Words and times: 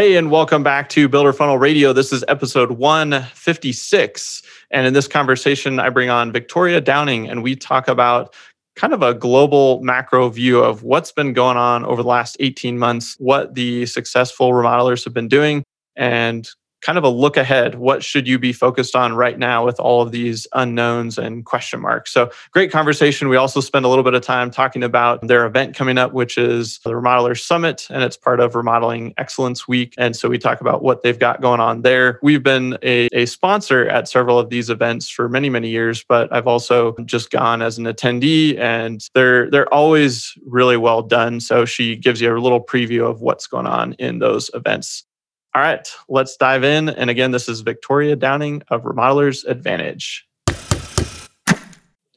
Hey, 0.00 0.16
and 0.16 0.30
welcome 0.30 0.62
back 0.62 0.88
to 0.88 1.10
Builder 1.10 1.34
Funnel 1.34 1.58
Radio. 1.58 1.92
This 1.92 2.10
is 2.10 2.24
episode 2.26 2.70
156. 2.70 4.42
And 4.70 4.86
in 4.86 4.94
this 4.94 5.06
conversation, 5.06 5.78
I 5.78 5.90
bring 5.90 6.08
on 6.08 6.32
Victoria 6.32 6.80
Downing, 6.80 7.28
and 7.28 7.42
we 7.42 7.54
talk 7.54 7.86
about 7.86 8.34
kind 8.76 8.94
of 8.94 9.02
a 9.02 9.12
global 9.12 9.82
macro 9.82 10.30
view 10.30 10.60
of 10.60 10.84
what's 10.84 11.12
been 11.12 11.34
going 11.34 11.58
on 11.58 11.84
over 11.84 12.02
the 12.02 12.08
last 12.08 12.38
18 12.40 12.78
months, 12.78 13.14
what 13.18 13.54
the 13.54 13.84
successful 13.84 14.52
remodelers 14.52 15.04
have 15.04 15.12
been 15.12 15.28
doing, 15.28 15.64
and 15.96 16.48
kind 16.80 16.98
of 16.98 17.04
a 17.04 17.08
look 17.08 17.36
ahead. 17.36 17.74
What 17.76 18.02
should 18.04 18.26
you 18.26 18.38
be 18.38 18.52
focused 18.52 18.96
on 18.96 19.14
right 19.14 19.38
now 19.38 19.64
with 19.64 19.78
all 19.78 20.02
of 20.02 20.12
these 20.12 20.46
unknowns 20.52 21.18
and 21.18 21.44
question 21.44 21.80
marks? 21.80 22.12
So, 22.12 22.30
great 22.52 22.70
conversation. 22.70 23.28
We 23.28 23.36
also 23.36 23.60
spend 23.60 23.84
a 23.84 23.88
little 23.88 24.04
bit 24.04 24.14
of 24.14 24.22
time 24.22 24.50
talking 24.50 24.82
about 24.82 25.26
their 25.26 25.46
event 25.46 25.76
coming 25.76 25.98
up, 25.98 26.12
which 26.12 26.38
is 26.38 26.78
the 26.84 26.90
Remodeler 26.90 27.38
Summit, 27.38 27.86
and 27.90 28.02
it's 28.02 28.16
part 28.16 28.40
of 28.40 28.54
Remodeling 28.54 29.14
Excellence 29.18 29.68
Week. 29.68 29.94
And 29.98 30.16
so, 30.16 30.28
we 30.28 30.38
talk 30.38 30.60
about 30.60 30.82
what 30.82 31.02
they've 31.02 31.18
got 31.18 31.40
going 31.40 31.60
on 31.60 31.82
there. 31.82 32.18
We've 32.22 32.42
been 32.42 32.78
a, 32.82 33.08
a 33.12 33.26
sponsor 33.26 33.88
at 33.88 34.08
several 34.08 34.38
of 34.38 34.50
these 34.50 34.70
events 34.70 35.08
for 35.08 35.28
many, 35.28 35.50
many 35.50 35.68
years, 35.68 36.04
but 36.04 36.32
I've 36.32 36.46
also 36.46 36.96
just 37.04 37.30
gone 37.30 37.62
as 37.62 37.78
an 37.78 37.84
attendee, 37.84 38.58
and 38.58 39.06
they're 39.14 39.50
they're 39.50 39.72
always 39.72 40.34
really 40.46 40.76
well 40.76 41.02
done. 41.02 41.40
So, 41.40 41.64
she 41.64 41.96
gives 41.96 42.20
you 42.20 42.34
a 42.34 42.38
little 42.38 42.62
preview 42.62 43.08
of 43.08 43.20
what's 43.20 43.46
going 43.46 43.66
on 43.66 43.94
in 43.94 44.18
those 44.18 44.50
events. 44.54 45.04
All 45.52 45.62
right, 45.62 45.88
let's 46.08 46.36
dive 46.36 46.62
in. 46.62 46.88
And 46.88 47.10
again, 47.10 47.32
this 47.32 47.48
is 47.48 47.62
Victoria 47.62 48.14
Downing 48.14 48.62
of 48.68 48.82
Remodelers 48.82 49.44
Advantage. 49.44 50.24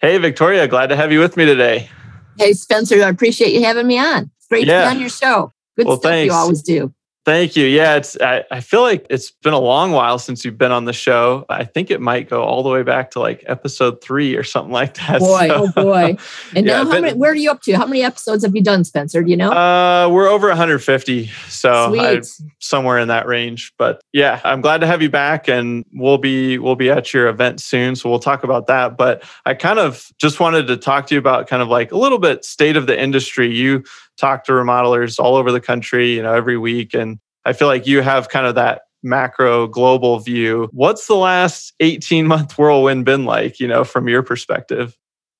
Hey, 0.01 0.17
Victoria, 0.19 0.67
glad 0.67 0.87
to 0.87 0.95
have 0.95 1.11
you 1.11 1.19
with 1.19 1.35
me 1.35 1.45
today. 1.45 1.89
Hey, 2.37 2.53
Spencer, 2.53 3.03
I 3.03 3.09
appreciate 3.09 3.53
you 3.53 3.63
having 3.63 3.87
me 3.87 3.97
on. 3.97 4.29
It's 4.37 4.47
great 4.47 4.67
yeah. 4.67 4.83
to 4.83 4.89
be 4.89 4.95
on 4.95 4.99
your 4.99 5.09
show. 5.09 5.51
Good 5.77 5.87
well, 5.87 5.97
stuff 5.97 6.11
thanks. 6.11 6.31
you 6.31 6.37
always 6.37 6.61
do. 6.61 6.93
Thank 7.25 7.55
you. 7.55 7.65
Yeah, 7.65 7.95
it's 7.95 8.19
I, 8.19 8.43
I, 8.51 8.59
feel 8.59 8.81
like 8.81 9.07
it's 9.09 9.31
been 9.31 9.53
a 9.53 9.59
long 9.59 9.93
while 9.93 10.19
since 10.19 10.43
you've 10.43 10.57
been 10.57 10.73
on 10.73 10.83
the 10.83 10.91
show. 10.91 11.45
I 11.47 11.63
think 11.63 11.89
it 11.89 12.01
might 12.01 12.29
go 12.29 12.43
all 12.43 12.63
the 12.63 12.69
way 12.69 12.83
back 12.83 13.11
to 13.11 13.21
like 13.21 13.45
episode 13.47 14.01
three 14.01 14.35
or 14.35 14.43
something 14.43 14.73
like 14.73 14.95
that. 14.95 15.19
Boy, 15.19 15.47
so, 15.47 15.67
oh 15.77 15.83
boy. 15.83 16.17
And 16.55 16.65
yeah, 16.67 16.83
now 16.83 16.91
how 16.91 16.99
many, 16.99 17.17
where 17.17 17.31
are 17.31 17.35
you 17.35 17.49
up 17.49 17.61
to? 17.61 17.73
How 17.73 17.85
many 17.85 18.03
episodes 18.03 18.43
have 18.43 18.53
you 18.53 18.61
done, 18.61 18.83
Spencer? 18.83 19.23
Do 19.23 19.29
you 19.29 19.37
know? 19.37 19.51
Uh 19.51 20.09
we're 20.09 20.27
over 20.27 20.49
150. 20.49 21.27
So 21.47 21.97
I, 21.97 22.21
somewhere 22.59 22.99
in 22.99 23.07
that 23.07 23.25
range. 23.25 23.73
But 23.77 24.01
yeah, 24.11 24.41
I'm 24.43 24.59
glad 24.59 24.81
to 24.81 24.87
have 24.87 25.01
you 25.01 25.09
back 25.09 25.47
and 25.47 25.85
we'll 25.93 26.17
be 26.17 26.57
we'll 26.57 26.75
be 26.75 26.89
at 26.89 27.13
your 27.13 27.29
event 27.29 27.61
soon. 27.61 27.95
So 27.95 28.09
we'll 28.09 28.19
talk 28.19 28.43
about 28.43 28.67
that. 28.67 28.97
But 28.97 29.23
I 29.45 29.53
kind 29.53 29.79
of 29.79 30.11
just 30.17 30.41
wanted 30.41 30.67
to 30.67 30.75
talk 30.75 31.07
to 31.07 31.15
you 31.15 31.19
about 31.19 31.47
kind 31.47 31.61
of 31.61 31.69
like 31.69 31.93
a 31.93 31.97
little 31.97 32.19
bit 32.19 32.43
state 32.43 32.75
of 32.75 32.85
the 32.85 33.01
industry. 33.01 33.53
You 33.53 33.85
talk 34.17 34.43
to 34.45 34.51
remodelers 34.51 35.19
all 35.19 35.35
over 35.35 35.51
the 35.51 35.61
country, 35.61 36.15
you 36.15 36.21
know, 36.21 36.33
every 36.33 36.57
week. 36.57 36.93
And 36.93 37.19
I 37.45 37.53
feel 37.53 37.67
like 37.67 37.87
you 37.87 38.01
have 38.01 38.29
kind 38.29 38.45
of 38.45 38.55
that 38.55 38.83
macro 39.01 39.67
global 39.67 40.19
view. 40.19 40.69
What's 40.71 41.07
the 41.07 41.15
last 41.15 41.73
18 41.79 42.25
month 42.27 42.57
whirlwind 42.57 43.05
been 43.05 43.25
like, 43.25 43.59
you 43.59 43.67
know, 43.67 43.83
from 43.83 44.07
your 44.07 44.23
perspective? 44.23 44.95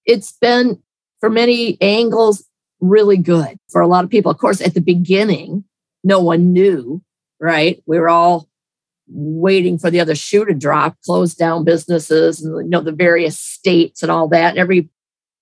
It's 0.06 0.34
been, 0.34 0.82
for 1.20 1.30
many 1.30 1.78
angles, 1.82 2.44
really 2.82 3.18
good 3.18 3.58
for 3.70 3.82
a 3.82 3.88
lot 3.88 4.04
of 4.04 4.10
people. 4.10 4.32
Of 4.32 4.38
course, 4.38 4.60
at 4.60 4.74
the 4.74 4.82
beginning, 4.82 5.64
no 6.04 6.20
one 6.20 6.52
knew, 6.52 7.02
right? 7.40 7.82
We 7.86 7.98
were 8.00 8.10
all 8.10 8.50
waiting 9.08 9.78
for 9.78 9.90
the 9.90 10.00
other 10.00 10.16
shoe 10.16 10.46
to 10.46 10.54
drop, 10.54 10.98
close 11.06 11.34
down 11.36 11.64
businesses 11.64 12.42
and 12.42 12.66
you 12.66 12.70
know 12.70 12.82
the 12.82 12.92
various 12.92 13.40
states 13.40 14.02
and 14.02 14.12
all 14.12 14.28
that. 14.30 14.52
And 14.52 14.60
every 14.60 14.90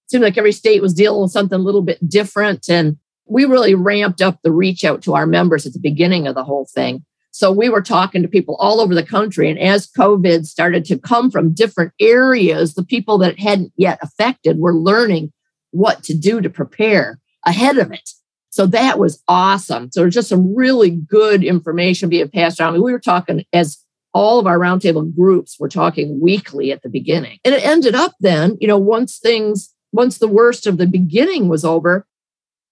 seemed 0.07 0.23
like 0.23 0.37
every 0.37 0.51
state 0.51 0.81
was 0.81 0.93
dealing 0.93 1.21
with 1.21 1.31
something 1.31 1.59
a 1.59 1.63
little 1.63 1.81
bit 1.81 2.07
different. 2.07 2.69
And 2.69 2.97
we 3.27 3.45
really 3.45 3.75
ramped 3.75 4.21
up 4.21 4.39
the 4.43 4.51
reach 4.51 4.83
out 4.83 5.01
to 5.03 5.15
our 5.15 5.25
members 5.25 5.65
at 5.65 5.73
the 5.73 5.79
beginning 5.79 6.27
of 6.27 6.35
the 6.35 6.43
whole 6.43 6.67
thing. 6.73 7.05
So 7.31 7.51
we 7.51 7.69
were 7.69 7.81
talking 7.81 8.21
to 8.21 8.27
people 8.27 8.57
all 8.59 8.81
over 8.81 8.93
the 8.93 9.05
country. 9.05 9.49
And 9.49 9.57
as 9.57 9.89
COVID 9.89 10.45
started 10.45 10.83
to 10.85 10.99
come 10.99 11.31
from 11.31 11.53
different 11.53 11.93
areas, 11.99 12.73
the 12.73 12.83
people 12.83 13.17
that 13.19 13.39
hadn't 13.39 13.71
yet 13.77 13.99
affected 14.01 14.57
were 14.59 14.75
learning 14.75 15.31
what 15.71 16.03
to 16.03 16.13
do 16.13 16.41
to 16.41 16.49
prepare 16.49 17.19
ahead 17.45 17.77
of 17.77 17.91
it. 17.91 18.09
So 18.49 18.65
that 18.67 18.99
was 18.99 19.23
awesome. 19.29 19.89
So 19.93 20.09
just 20.09 20.27
some 20.27 20.53
really 20.53 20.89
good 20.89 21.41
information 21.41 22.09
being 22.09 22.27
passed 22.27 22.59
around. 22.59 22.71
I 22.71 22.73
mean, 22.73 22.83
we 22.83 22.91
were 22.91 22.99
talking 22.99 23.45
as 23.53 23.77
all 24.13 24.39
of 24.39 24.45
our 24.45 24.59
roundtable 24.59 25.15
groups 25.15 25.57
were 25.57 25.69
talking 25.69 26.19
weekly 26.21 26.73
at 26.73 26.81
the 26.81 26.89
beginning. 26.89 27.39
And 27.45 27.55
it 27.55 27.65
ended 27.65 27.95
up 27.95 28.11
then, 28.19 28.57
you 28.59 28.67
know, 28.67 28.77
once 28.77 29.19
things, 29.19 29.73
once 29.93 30.17
the 30.17 30.27
worst 30.27 30.67
of 30.67 30.77
the 30.77 30.85
beginning 30.85 31.47
was 31.47 31.63
over, 31.63 32.05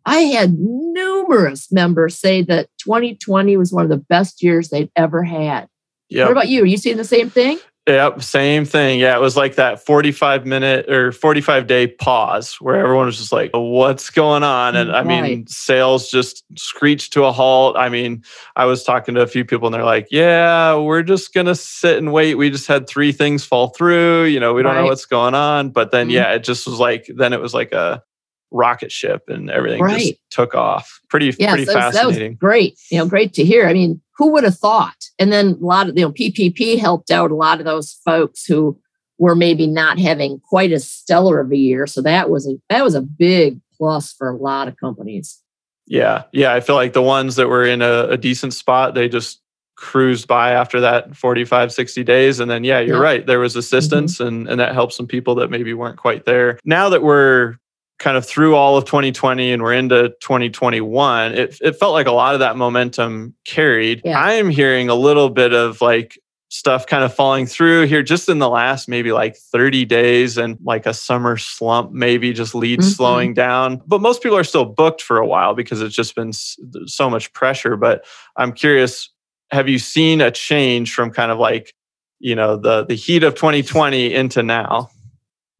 I 0.10 0.22
had 0.22 0.58
numerous 0.58 1.72
members 1.72 2.18
say 2.18 2.42
that 2.44 2.68
2020 2.80 3.58
was 3.58 3.72
one 3.72 3.84
of 3.84 3.90
the 3.90 3.98
best 3.98 4.42
years 4.42 4.70
they'd 4.70 4.90
ever 4.96 5.22
had. 5.22 5.68
Yeah. 6.10 6.24
What 6.24 6.32
about 6.32 6.48
you? 6.48 6.64
Are 6.64 6.66
you 6.66 6.78
seeing 6.78 6.98
the 6.98 7.04
same 7.04 7.30
thing? 7.30 7.60
Yep, 7.88 8.22
same 8.24 8.66
thing. 8.66 9.00
Yeah, 9.00 9.16
it 9.16 9.22
was 9.22 9.36
like 9.38 9.56
that 9.56 9.84
45 9.84 10.46
minute 10.46 10.90
or 10.90 11.12
45 11.12 11.66
day 11.66 11.88
pause 11.88 12.56
where 12.56 12.76
everyone 12.76 13.08
was 13.08 13.18
just 13.18 13.32
like, 13.32 13.52
what's 13.54 14.10
going 14.10 14.44
on? 14.44 14.76
And 14.76 14.92
I 14.92 15.04
mean, 15.04 15.48
sales 15.48 16.10
just 16.10 16.44
screeched 16.56 17.14
to 17.14 17.26
a 17.26 17.32
halt. 17.32 17.78
I 17.78 17.90
mean, 17.90 18.24
I 18.56 18.66
was 18.66 18.84
talking 18.84 19.16
to 19.16 19.22
a 19.22 19.28
few 19.28 19.46
people 19.46 19.68
and 19.68 19.74
they're 19.74 19.84
like, 19.84 20.08
yeah, 20.12 20.76
we're 20.76 21.02
just 21.04 21.34
going 21.34 21.48
to 21.48 21.56
sit 21.56 21.98
and 21.98 22.12
wait. 22.14 22.36
We 22.36 22.52
just 22.52 22.68
had 22.68 22.88
three 22.88 23.12
things 23.12 23.44
fall 23.44 23.70
through. 23.70 24.26
You 24.26 24.40
know, 24.40 24.54
we 24.54 24.62
don't 24.62 24.76
right. 24.76 24.82
know 24.82 24.88
what's 24.88 25.06
going 25.06 25.34
on. 25.34 25.70
But 25.70 25.92
then, 25.92 26.08
mm-hmm. 26.08 26.16
yeah, 26.16 26.34
it 26.34 26.44
just 26.44 26.68
was 26.68 26.80
like, 26.80 27.10
then 27.16 27.34
it 27.34 27.42
was 27.42 27.56
like 27.56 27.72
a, 27.72 28.04
rocket 28.52 28.92
ship 28.92 29.24
and 29.28 29.50
everything 29.50 29.82
right. 29.82 30.00
just 30.00 30.20
took 30.30 30.56
off. 30.56 31.00
Pretty, 31.10 31.34
yeah, 31.38 31.52
pretty 31.52 31.66
so 31.66 31.74
fascinating. 31.74 32.36
great. 32.36 32.80
You 32.92 33.00
know, 33.00 33.06
great 33.06 33.34
to 33.34 33.44
hear. 33.44 33.68
I 33.68 33.74
mean, 33.74 34.02
who 34.18 34.32
would 34.32 34.44
have 34.44 34.58
thought? 34.58 34.98
And 35.18 35.32
then 35.32 35.58
a 35.62 35.66
lot 35.66 35.90
of, 35.90 35.98
you 35.98 36.04
know, 36.04 36.12
PPP 36.12 36.80
helped 36.80 37.12
out 37.12 37.32
a 37.32 37.36
lot 37.36 37.60
of 37.60 37.66
those 37.66 38.00
folks 38.06 38.46
who 38.46 38.80
were 39.18 39.36
maybe 39.36 39.68
not 39.68 40.00
having 40.00 40.40
quite 40.40 40.72
as 40.72 40.90
stellar 40.90 41.40
of 41.40 41.52
a 41.52 41.58
year. 41.58 41.86
So 41.88 42.02
that 42.02 42.30
was 42.30 42.48
a, 42.48 42.56
that 42.70 42.84
was 42.84 42.96
a 42.96 43.02
big 43.02 43.60
plus 43.78 44.14
for 44.14 44.30
a 44.30 44.36
lot 44.36 44.68
of 44.68 44.78
companies. 44.78 45.42
Yeah. 45.88 46.24
Yeah. 46.32 46.54
I 46.54 46.60
feel 46.60 46.76
like 46.76 46.94
the 46.94 47.02
ones 47.02 47.36
that 47.36 47.48
were 47.48 47.66
in 47.66 47.82
a, 47.82 48.10
a 48.10 48.18
decent 48.18 48.54
spot, 48.54 48.94
they 48.94 49.10
just 49.10 49.42
cruised 49.80 50.28
by 50.28 50.52
after 50.52 50.82
that 50.82 51.16
45 51.16 51.72
60 51.72 52.04
days 52.04 52.42
and 52.42 52.52
then 52.52 52.66
yeah 52.66 52.82
you're 52.82 52.98
yeah. 52.98 53.02
right 53.02 53.26
there 53.26 53.40
was 53.40 53.56
assistance 53.56 54.18
mm-hmm. 54.18 54.28
and 54.28 54.50
and 54.50 54.60
that 54.60 54.74
helped 54.74 54.92
some 54.92 55.08
people 55.08 55.36
that 55.36 55.50
maybe 55.50 55.74
weren't 55.74 55.98
quite 55.98 56.26
there 56.26 56.60
now 56.66 56.90
that 56.90 57.02
we're 57.02 57.56
kind 58.00 58.18
of 58.18 58.26
through 58.26 58.56
all 58.56 58.78
of 58.78 58.86
2020 58.86 59.52
and 59.52 59.62
we're 59.62 59.74
into 59.74 60.10
2021, 60.22 61.34
it, 61.34 61.58
it 61.62 61.74
felt 61.74 61.94
like 61.94 62.08
a 62.08 62.12
lot 62.12 62.34
of 62.34 62.40
that 62.40 62.56
momentum 62.56 63.36
carried. 63.46 64.02
Yeah. 64.04 64.20
I'm 64.20 64.50
hearing 64.50 64.90
a 64.90 64.96
little 64.96 65.30
bit 65.30 65.54
of 65.54 65.82
like 65.82 66.18
stuff 66.50 66.88
kind 66.88 67.04
of 67.04 67.14
falling 67.14 67.46
through 67.46 67.86
here 67.86 68.02
just 68.02 68.28
in 68.28 68.40
the 68.40 68.50
last 68.50 68.88
maybe 68.88 69.12
like 69.12 69.36
30 69.38 69.86
days 69.86 70.36
and 70.36 70.58
like 70.64 70.88
a 70.88 70.94
summer 70.96 71.38
slump 71.38 71.92
maybe 71.92 72.34
just 72.34 72.56
leads 72.56 72.86
mm-hmm. 72.86 72.94
slowing 72.94 73.34
down 73.36 73.80
but 73.86 74.02
most 74.02 74.24
people 74.24 74.36
are 74.38 74.44
still 74.44 74.66
booked 74.66 75.00
for 75.00 75.18
a 75.20 75.28
while 75.28 75.54
because 75.54 75.80
it's 75.80 75.96
just 75.96 76.16
been 76.16 76.34
so 76.34 77.08
much 77.08 77.32
pressure 77.34 77.78
but 77.78 78.04
i'm 78.36 78.52
curious 78.52 79.12
have 79.52 79.70
you 79.70 79.78
seen 79.78 80.22
a 80.22 80.32
change 80.32 80.92
from 80.92 81.12
kind 81.12 81.32
of 81.32 81.38
like 81.38 81.76
you 82.18 82.34
know 82.34 82.58
the 82.58 82.84
the 82.84 82.96
heat 82.96 83.24
of 83.24 83.36
2020 83.36 84.12
into 84.12 84.42
now 84.42 84.90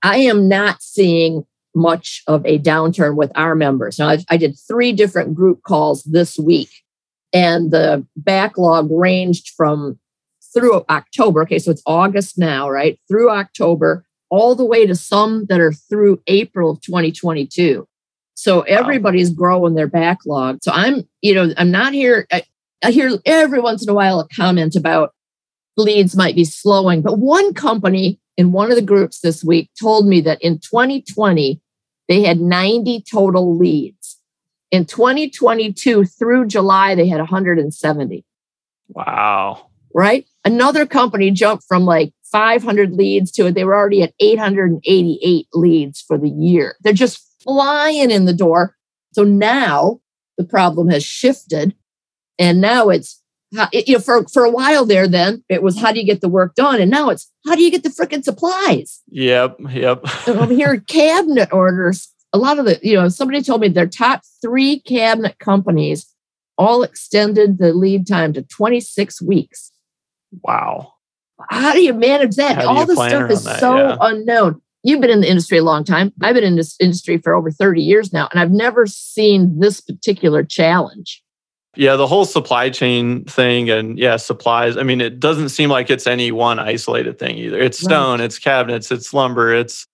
i 0.02 0.18
am 0.18 0.48
not 0.48 0.82
seeing 0.82 1.46
much 1.76 2.24
of 2.28 2.46
a 2.46 2.60
downturn 2.60 3.16
with 3.16 3.32
our 3.36 3.56
members. 3.56 4.00
Now, 4.00 4.10
I, 4.10 4.20
I 4.30 4.38
did 4.38 4.58
three 4.68 4.92
different 4.92 5.36
group 5.36 5.62
calls 5.64 6.04
this 6.04 6.38
week, 6.38 6.70
and 7.34 7.72
the 7.72 8.06
backlog 8.16 8.88
ranged 8.92 9.50
from 9.56 10.00
through 10.54 10.84
October. 10.90 11.44
Okay, 11.44 11.60
so 11.60 11.72
it's 11.72 11.84
August 11.86 12.38
now, 12.38 12.70
right? 12.70 13.00
Through 13.08 13.30
October, 13.30 14.06
all 14.30 14.56
the 14.56 14.66
way 14.66 14.86
to 14.86 14.96
some 14.96 15.46
that 15.46 15.60
are 15.60 15.74
through 15.74 16.22
April 16.28 16.72
of 16.72 16.82
2022. 16.82 17.88
So 18.36 18.62
everybody's 18.62 19.30
wow. 19.32 19.36
growing 19.36 19.76
their 19.76 19.88
backlog. 19.88 20.60
So 20.64 20.72
I'm, 20.72 21.08
you 21.22 21.36
know, 21.36 21.54
I'm 21.58 21.72
not 21.72 21.94
here. 21.94 22.26
I, 22.32 22.44
I 22.84 22.92
hear 22.92 23.12
every 23.26 23.60
once 23.60 23.84
in 23.84 23.90
a 23.90 23.94
while 23.94 24.20
a 24.20 24.28
comment 24.34 24.76
about 24.76 25.14
leads 25.76 26.16
might 26.16 26.36
be 26.36 26.46
slowing, 26.46 27.02
but 27.02 27.20
one 27.20 27.54
company 27.54 28.20
in 28.40 28.54
one 28.54 28.70
of 28.72 28.78
the 28.78 28.82
groups 28.82 29.20
this 29.20 29.44
week 29.44 29.70
told 29.78 30.08
me 30.08 30.22
that 30.22 30.42
in 30.42 30.60
2020, 30.60 31.62
they 32.08 32.24
had 32.24 32.40
90 32.40 33.02
total 33.02 33.58
leads. 33.58 34.18
In 34.72 34.86
2022 34.86 36.06
through 36.06 36.46
July, 36.46 36.96
they 36.96 37.10
had 37.10 37.20
170. 37.20 38.26
Wow. 38.88 39.68
Right. 39.94 40.26
Another 40.46 40.86
company 40.86 41.32
jumped 41.32 41.66
from 41.68 41.84
like 41.84 42.14
500 42.32 42.94
leads 42.94 43.30
to 43.34 43.48
it. 43.48 43.56
They 43.56 43.66
were 43.66 43.76
already 43.76 44.04
at 44.04 44.14
888 44.22 45.48
leads 45.54 46.00
for 46.00 46.18
the 46.18 46.30
year. 46.30 46.78
They're 46.80 46.94
just 46.94 47.22
flying 47.44 48.10
in 48.10 48.24
the 48.24 48.32
door. 48.32 48.78
So 49.12 49.26
now 49.26 50.00
the 50.38 50.46
problem 50.46 50.88
has 50.88 51.04
shifted. 51.04 51.76
And 52.38 52.62
now 52.62 52.88
it's, 52.88 53.19
you 53.72 53.94
know, 53.94 54.00
for, 54.00 54.28
for 54.28 54.44
a 54.44 54.50
while 54.50 54.86
there, 54.86 55.08
then 55.08 55.44
it 55.50 55.64
was 55.64 55.80
how 55.80 55.92
do 55.92 56.00
you 56.00 56.06
get 56.06 56.22
the 56.22 56.30
work 56.30 56.56
done? 56.56 56.80
And 56.80 56.92
now 56.92 57.10
it's 57.10 57.32
how 57.46 57.56
do 57.56 57.64
you 57.64 57.72
get 57.72 57.84
the 57.84 57.90
freaking 57.90 58.24
supplies? 58.24 59.02
Yep. 59.10 59.58
Yep. 59.72 60.02
I'm 60.28 60.52
hearing 60.52 60.82
cabinet 60.88 61.50
orders. 61.52 62.14
A 62.32 62.38
lot 62.38 62.60
of 62.60 62.66
the, 62.66 62.80
you 62.84 62.96
know, 62.96 63.10
somebody 63.10 63.42
told 63.42 63.62
me 63.62 63.70
their 63.70 63.88
top 63.88 64.22
three 64.42 64.82
cabinet 64.82 65.40
companies 65.40 66.14
all 66.58 66.84
extended 66.84 67.58
the 67.58 67.74
lead 67.74 68.06
time 68.06 68.34
to 68.34 68.44
26 68.44 69.22
weeks. 69.22 69.72
Wow. 70.44 70.94
How 71.50 71.74
do 71.74 71.82
you 71.82 71.94
manage 71.94 72.36
that? 72.36 72.64
All 72.66 72.86
this 72.86 72.98
stuff 72.98 73.32
is 73.32 73.46
that? 73.46 73.60
so 73.60 73.78
yeah. 73.78 73.98
unknown. 74.02 74.62
You've 74.84 75.02
been 75.02 75.10
in 75.10 75.22
the 75.22 75.30
industry 75.30 75.58
a 75.58 75.64
long 75.64 75.84
time. 75.84 76.14
I've 76.22 76.36
been 76.36 76.44
in 76.44 76.56
this 76.56 76.76
industry 76.80 77.18
for 77.18 77.34
over 77.34 77.50
30 77.50 77.82
years 77.82 78.14
now, 78.14 78.28
and 78.32 78.40
I've 78.40 78.52
never 78.52 78.86
seen 78.86 79.60
this 79.60 79.82
particular 79.82 80.44
challenge. 80.44 81.22
Yeah, 81.76 81.96
the 81.96 82.08
whole 82.08 82.26
supply 82.26 82.70
chain 82.70 83.26
thing 83.26 83.70
and 83.70 83.98
yeah, 83.98 84.18
supplies. 84.18 84.76
I 84.76 84.84
mean, 84.84 85.02
it 85.02 85.20
doesn't 85.20 85.50
seem 85.50 85.70
like 85.70 85.90
it's 85.90 86.08
any 86.08 86.32
one 86.32 86.60
isolated 86.60 87.20
thing 87.20 87.38
either. 87.38 87.60
It's 87.60 87.80
stone, 87.80 88.20
right. 88.20 88.26
it's 88.26 88.40
cabinets, 88.40 88.92
it's 88.92 89.14
lumber, 89.14 89.54
it's 89.54 89.88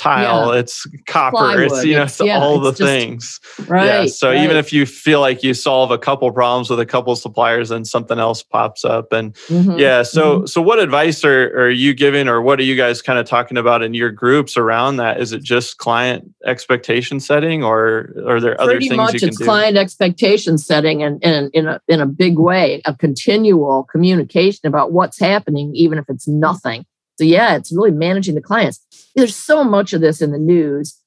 tile, 0.00 0.52
yeah. 0.52 0.60
it's 0.60 0.86
copper, 1.06 1.36
Plywood. 1.36 1.72
it's 1.72 1.84
you 1.84 1.94
know, 1.94 2.04
it's, 2.04 2.20
yeah, 2.20 2.40
all 2.40 2.58
the 2.58 2.70
just, 2.70 2.82
things. 2.82 3.40
Right. 3.68 3.84
Yeah. 3.84 4.06
So 4.06 4.30
right. 4.30 4.42
even 4.42 4.56
if 4.56 4.72
you 4.72 4.86
feel 4.86 5.20
like 5.20 5.42
you 5.42 5.52
solve 5.52 5.90
a 5.90 5.98
couple 5.98 6.30
problems 6.32 6.70
with 6.70 6.80
a 6.80 6.86
couple 6.86 7.14
suppliers, 7.16 7.68
then 7.68 7.84
something 7.84 8.18
else 8.18 8.42
pops 8.42 8.84
up. 8.84 9.12
And 9.12 9.34
mm-hmm. 9.34 9.78
yeah, 9.78 10.02
so 10.02 10.38
mm-hmm. 10.38 10.46
so 10.46 10.62
what 10.62 10.78
advice 10.78 11.22
are, 11.24 11.66
are 11.66 11.70
you 11.70 11.92
giving 11.92 12.28
or 12.28 12.40
what 12.40 12.58
are 12.58 12.62
you 12.62 12.76
guys 12.76 13.02
kind 13.02 13.18
of 13.18 13.26
talking 13.26 13.58
about 13.58 13.82
in 13.82 13.92
your 13.92 14.10
groups 14.10 14.56
around 14.56 14.96
that? 14.96 15.20
Is 15.20 15.32
it 15.32 15.42
just 15.42 15.76
client 15.76 16.32
expectation 16.46 17.20
setting 17.20 17.62
or 17.62 18.14
are 18.26 18.40
there 18.40 18.58
other 18.60 18.72
Pretty 18.72 18.88
things 18.88 18.96
much 18.96 19.14
you 19.14 19.20
can 19.20 19.28
it's 19.28 19.38
do? 19.38 19.44
client 19.44 19.76
expectation 19.76 20.56
setting 20.56 21.02
and, 21.02 21.22
and 21.22 21.50
in 21.52 21.66
a 21.66 21.80
in 21.88 22.00
a 22.00 22.06
big 22.06 22.38
way, 22.38 22.80
a 22.86 22.94
continual 22.94 23.84
communication 23.84 24.66
about 24.66 24.92
what's 24.92 25.20
happening, 25.20 25.72
even 25.74 25.98
if 25.98 26.06
it's 26.08 26.26
nothing. 26.26 26.86
So 27.20 27.24
yeah, 27.24 27.54
it's 27.54 27.70
really 27.70 27.90
managing 27.90 28.34
the 28.34 28.40
clients. 28.40 28.80
There's 29.14 29.36
so 29.36 29.62
much 29.62 29.92
of 29.92 30.00
this 30.00 30.22
in 30.22 30.32
the 30.32 30.38
news 30.38 30.98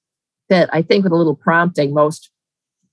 that 0.47 0.69
I 0.71 0.83
think 0.83 1.03
with 1.03 1.11
a 1.11 1.15
little 1.15 1.35
prompting, 1.35 1.91
most 1.91 2.29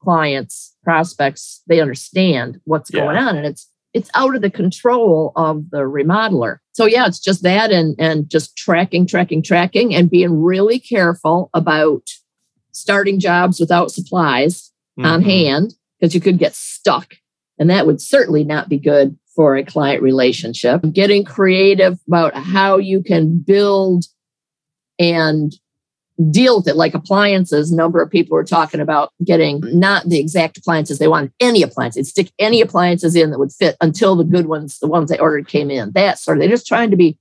clients, 0.02 0.74
prospects, 0.82 1.60
they 1.66 1.82
understand 1.82 2.62
what's 2.64 2.90
yeah. 2.90 3.00
going 3.00 3.18
on. 3.18 3.36
And 3.36 3.44
it's 3.44 3.70
it's 3.92 4.08
out 4.14 4.34
of 4.34 4.40
the 4.40 4.48
control 4.48 5.32
of 5.36 5.68
the 5.68 5.80
remodeler. 5.80 6.60
So 6.72 6.86
yeah, 6.86 7.04
it's 7.06 7.18
just 7.18 7.42
that 7.42 7.70
and 7.70 7.94
and 7.98 8.26
just 8.30 8.56
tracking, 8.56 9.06
tracking, 9.06 9.42
tracking, 9.42 9.94
and 9.94 10.08
being 10.08 10.42
really 10.42 10.78
careful 10.78 11.50
about 11.52 12.08
starting 12.72 13.20
jobs 13.20 13.60
without 13.60 13.90
supplies 13.90 14.72
mm-hmm. 14.98 15.04
on 15.04 15.20
hand 15.20 15.74
because 15.98 16.14
you 16.14 16.22
could 16.22 16.38
get 16.38 16.54
stuck. 16.54 17.16
And 17.58 17.68
that 17.68 17.86
would 17.86 18.00
certainly 18.00 18.44
not 18.44 18.70
be 18.70 18.78
good 18.78 19.18
for 19.40 19.56
a 19.56 19.64
client 19.64 20.02
relationship, 20.02 20.82
getting 20.92 21.24
creative 21.24 21.98
about 22.06 22.34
how 22.34 22.76
you 22.76 23.02
can 23.02 23.38
build 23.38 24.04
and 24.98 25.54
deal 26.30 26.58
with 26.58 26.68
it 26.68 26.76
like 26.76 26.92
appliances. 26.92 27.72
Number 27.72 28.02
of 28.02 28.10
people 28.10 28.34
were 28.34 28.44
talking 28.44 28.80
about 28.80 29.14
getting 29.24 29.62
not 29.64 30.06
the 30.06 30.18
exact 30.18 30.58
appliances 30.58 30.98
they 30.98 31.08
wanted, 31.08 31.32
any 31.40 31.62
appliances, 31.62 32.10
stick 32.10 32.30
any 32.38 32.60
appliances 32.60 33.16
in 33.16 33.30
that 33.30 33.38
would 33.38 33.50
fit 33.50 33.78
until 33.80 34.14
the 34.14 34.24
good 34.24 34.44
ones, 34.44 34.78
the 34.78 34.86
ones 34.86 35.08
they 35.08 35.18
ordered 35.18 35.48
came 35.48 35.70
in. 35.70 35.92
That 35.92 36.18
sort 36.18 36.36
of 36.36 36.42
they're 36.42 36.50
just 36.50 36.66
trying 36.66 36.90
to 36.90 36.96
be 36.98 37.16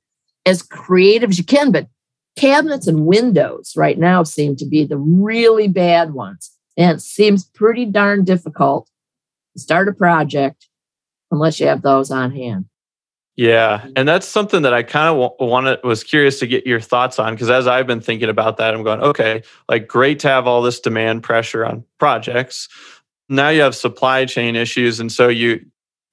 as 0.45 0.62
creative 0.62 1.30
as 1.30 1.38
you 1.38 1.45
can. 1.45 1.71
But 1.71 1.88
cabinets 2.36 2.86
and 2.86 3.06
windows 3.06 3.75
right 3.77 3.98
now 3.98 4.24
seem 4.24 4.57
to 4.57 4.66
be 4.66 4.83
the 4.83 4.98
really 4.98 5.69
bad 5.69 6.12
ones. 6.12 6.51
And 6.75 6.98
it 6.98 7.00
seems 7.00 7.45
pretty 7.45 7.86
darn 7.86 8.25
difficult 8.25 8.89
to 9.56 9.62
start 9.62 9.88
a 9.88 9.94
project 9.94 10.66
unless 11.31 11.60
you 11.60 11.68
have 11.68 11.81
those 11.81 12.12
on 12.12 12.31
hand. 12.31 12.66
Yeah, 13.36 13.78
mm-hmm. 13.78 13.92
and 13.96 14.08
that's 14.08 14.28
something 14.28 14.64
that 14.64 14.74
I 14.74 14.84
kind 14.84 15.08
of 15.08 15.31
wanted 15.40 15.80
was 15.84 16.04
curious 16.04 16.40
to 16.40 16.48
get 16.48 16.68
your 16.68 16.81
thoughts 16.81 17.20
on 17.20 17.34
because 17.34 17.50
as 17.50 17.68
I've 17.68 17.88
been 17.88 18.02
thinking 18.02 18.28
about 18.28 18.58
that, 18.58 18.74
I'm 18.74 18.84
going, 18.84 19.00
okay, 19.00 19.44
like 19.70 19.88
great 19.88 20.20
to 20.20 20.28
have 20.28 20.46
all 20.46 20.62
this 20.62 20.80
demand 20.80 21.24
pressure 21.24 21.66
on 21.66 21.86
projects. 22.00 22.68
Now 23.30 23.50
you 23.50 23.62
have 23.62 23.76
supply 23.76 24.26
chain 24.26 24.58
issues, 24.58 25.00
and 25.00 25.10
so 25.10 25.30
you, 25.30 25.66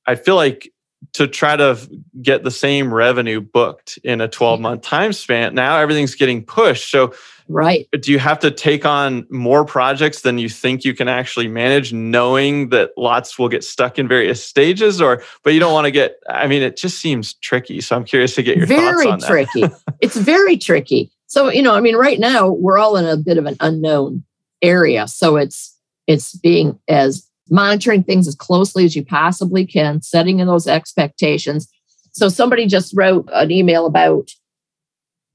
I 0.06 0.14
feel 0.14 0.36
like 0.36 0.72
to 1.14 1.26
try 1.26 1.56
to 1.56 1.76
get 2.22 2.44
the 2.44 2.50
same 2.50 2.92
revenue 2.94 3.40
booked 3.40 3.98
in 4.04 4.20
a 4.20 4.28
12 4.28 4.60
month 4.60 4.82
time 4.82 5.12
span, 5.12 5.54
now 5.54 5.78
everything's 5.78 6.14
getting 6.14 6.44
pushed. 6.44 6.90
So 6.90 7.12
Right. 7.48 7.88
Do 8.00 8.10
you 8.10 8.18
have 8.18 8.38
to 8.40 8.50
take 8.50 8.84
on 8.84 9.26
more 9.30 9.64
projects 9.64 10.22
than 10.22 10.38
you 10.38 10.48
think 10.48 10.84
you 10.84 10.94
can 10.94 11.08
actually 11.08 11.48
manage, 11.48 11.92
knowing 11.92 12.70
that 12.70 12.90
lots 12.96 13.38
will 13.38 13.48
get 13.48 13.62
stuck 13.62 13.98
in 13.98 14.08
various 14.08 14.44
stages? 14.44 15.00
Or, 15.00 15.22
but 15.44 15.52
you 15.52 15.60
don't 15.60 15.72
want 15.72 15.84
to 15.84 15.90
get, 15.90 16.16
I 16.28 16.46
mean, 16.46 16.62
it 16.62 16.76
just 16.76 16.98
seems 16.98 17.34
tricky. 17.34 17.80
So 17.80 17.96
I'm 17.96 18.04
curious 18.04 18.34
to 18.34 18.42
get 18.42 18.56
your 18.56 18.66
very 18.66 19.06
thoughts 19.06 19.24
on 19.24 19.30
tricky. 19.30 19.60
that. 19.62 19.80
it's 20.00 20.16
very 20.16 20.56
tricky. 20.56 21.10
So, 21.26 21.50
you 21.50 21.62
know, 21.62 21.74
I 21.74 21.80
mean, 21.80 21.96
right 21.96 22.18
now 22.18 22.48
we're 22.48 22.78
all 22.78 22.96
in 22.96 23.04
a 23.04 23.16
bit 23.16 23.38
of 23.38 23.46
an 23.46 23.56
unknown 23.60 24.24
area. 24.62 25.06
So 25.08 25.36
it's, 25.36 25.76
it's 26.06 26.36
being 26.36 26.78
as 26.88 27.28
monitoring 27.50 28.02
things 28.02 28.26
as 28.26 28.34
closely 28.34 28.84
as 28.84 28.96
you 28.96 29.04
possibly 29.04 29.66
can, 29.66 30.02
setting 30.02 30.40
in 30.40 30.46
those 30.46 30.66
expectations. 30.66 31.68
So 32.12 32.28
somebody 32.28 32.66
just 32.66 32.92
wrote 32.96 33.28
an 33.32 33.50
email 33.50 33.86
about 33.86 34.30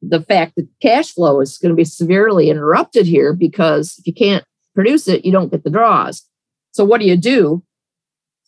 the 0.01 0.21
fact 0.21 0.53
that 0.55 0.67
cash 0.81 1.13
flow 1.13 1.41
is 1.41 1.57
going 1.57 1.71
to 1.71 1.75
be 1.75 1.85
severely 1.85 2.49
interrupted 2.49 3.05
here 3.05 3.33
because 3.33 3.95
if 3.99 4.07
you 4.07 4.13
can't 4.13 4.43
produce 4.73 5.07
it, 5.07 5.25
you 5.25 5.31
don't 5.31 5.51
get 5.51 5.63
the 5.63 5.69
draws. 5.69 6.23
So 6.71 6.83
what 6.85 7.01
do 7.01 7.07
you 7.07 7.17
do? 7.17 7.63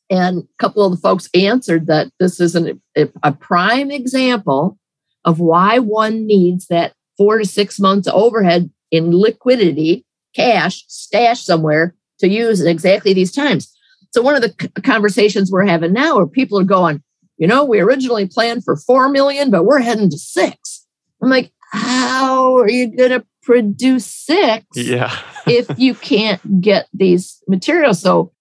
And 0.10 0.40
a 0.40 0.48
couple 0.60 0.86
of 0.86 0.92
the 0.92 0.98
folks 0.98 1.30
answered 1.34 1.88
that 1.88 2.10
this 2.20 2.40
is 2.40 2.56
an, 2.56 2.82
a 2.96 3.32
prime 3.32 3.92
example 3.92 4.78
of 5.26 5.40
why 5.40 5.80
one 5.80 6.26
needs 6.26 6.68
that 6.68 6.94
four 7.18 7.38
to 7.38 7.46
six 7.46 7.80
months 7.80 8.08
overhead 8.08 8.70
in 8.92 9.16
liquidity, 9.18 10.06
cash, 10.36 10.84
stashed 10.88 11.46
somewhere 11.46 11.96
to 12.20 12.28
use 12.28 12.62
at 12.62 12.68
exactly 12.68 13.14
these 13.14 13.32
times. 13.32 13.74
So 14.12 14.22
one 14.22 14.36
of 14.36 14.42
the 14.42 14.70
conversations 14.84 15.52
we're 15.52 15.66
having 15.66 15.94
now 15.94 16.20
are 16.20 16.28
people 16.28 16.60
are 16.60 16.64
going, 16.64 17.02
you 17.38 17.48
know, 17.48 17.66
we 17.66 17.80
originally 17.80 18.28
planned 18.28 18.64
for 18.64 18.76
4 18.76 19.10
million, 19.10 19.50
but 19.50 19.66
we're 19.66 19.80
heading 19.80 20.10
to 20.10 20.18
six. 20.18 20.83
I'm 21.24 21.30
like, 21.30 21.52
how 21.72 22.58
are 22.58 22.70
you 22.70 22.96
going 22.96 23.12
to 23.12 23.26
produce 23.42 24.06
six 24.06 24.66
yeah. 24.76 25.18
if 25.48 25.68
you 25.78 25.96
can't 26.12 26.62
get 26.62 26.88
these 26.94 27.42
materials? 27.48 28.02
So 28.02 28.34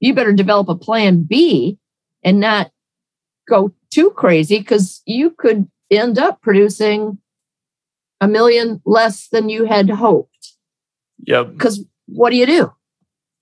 you 0.00 0.14
better 0.14 0.32
develop 0.32 0.68
a 0.68 0.74
plan 0.74 1.24
B 1.24 1.78
and 2.22 2.40
not 2.40 2.70
go 3.48 3.72
too 3.90 4.10
crazy 4.10 4.58
because 4.58 5.02
you 5.04 5.30
could 5.30 5.68
end 5.90 6.18
up 6.18 6.40
producing 6.40 7.18
a 8.20 8.26
million 8.26 8.80
less 8.86 9.28
than 9.28 9.50
you 9.50 9.66
had 9.66 9.90
hoped. 9.90 10.54
Yep. 11.26 11.52
Because 11.52 11.84
what 12.06 12.30
do 12.30 12.36
you 12.36 12.46
do? 12.46 12.72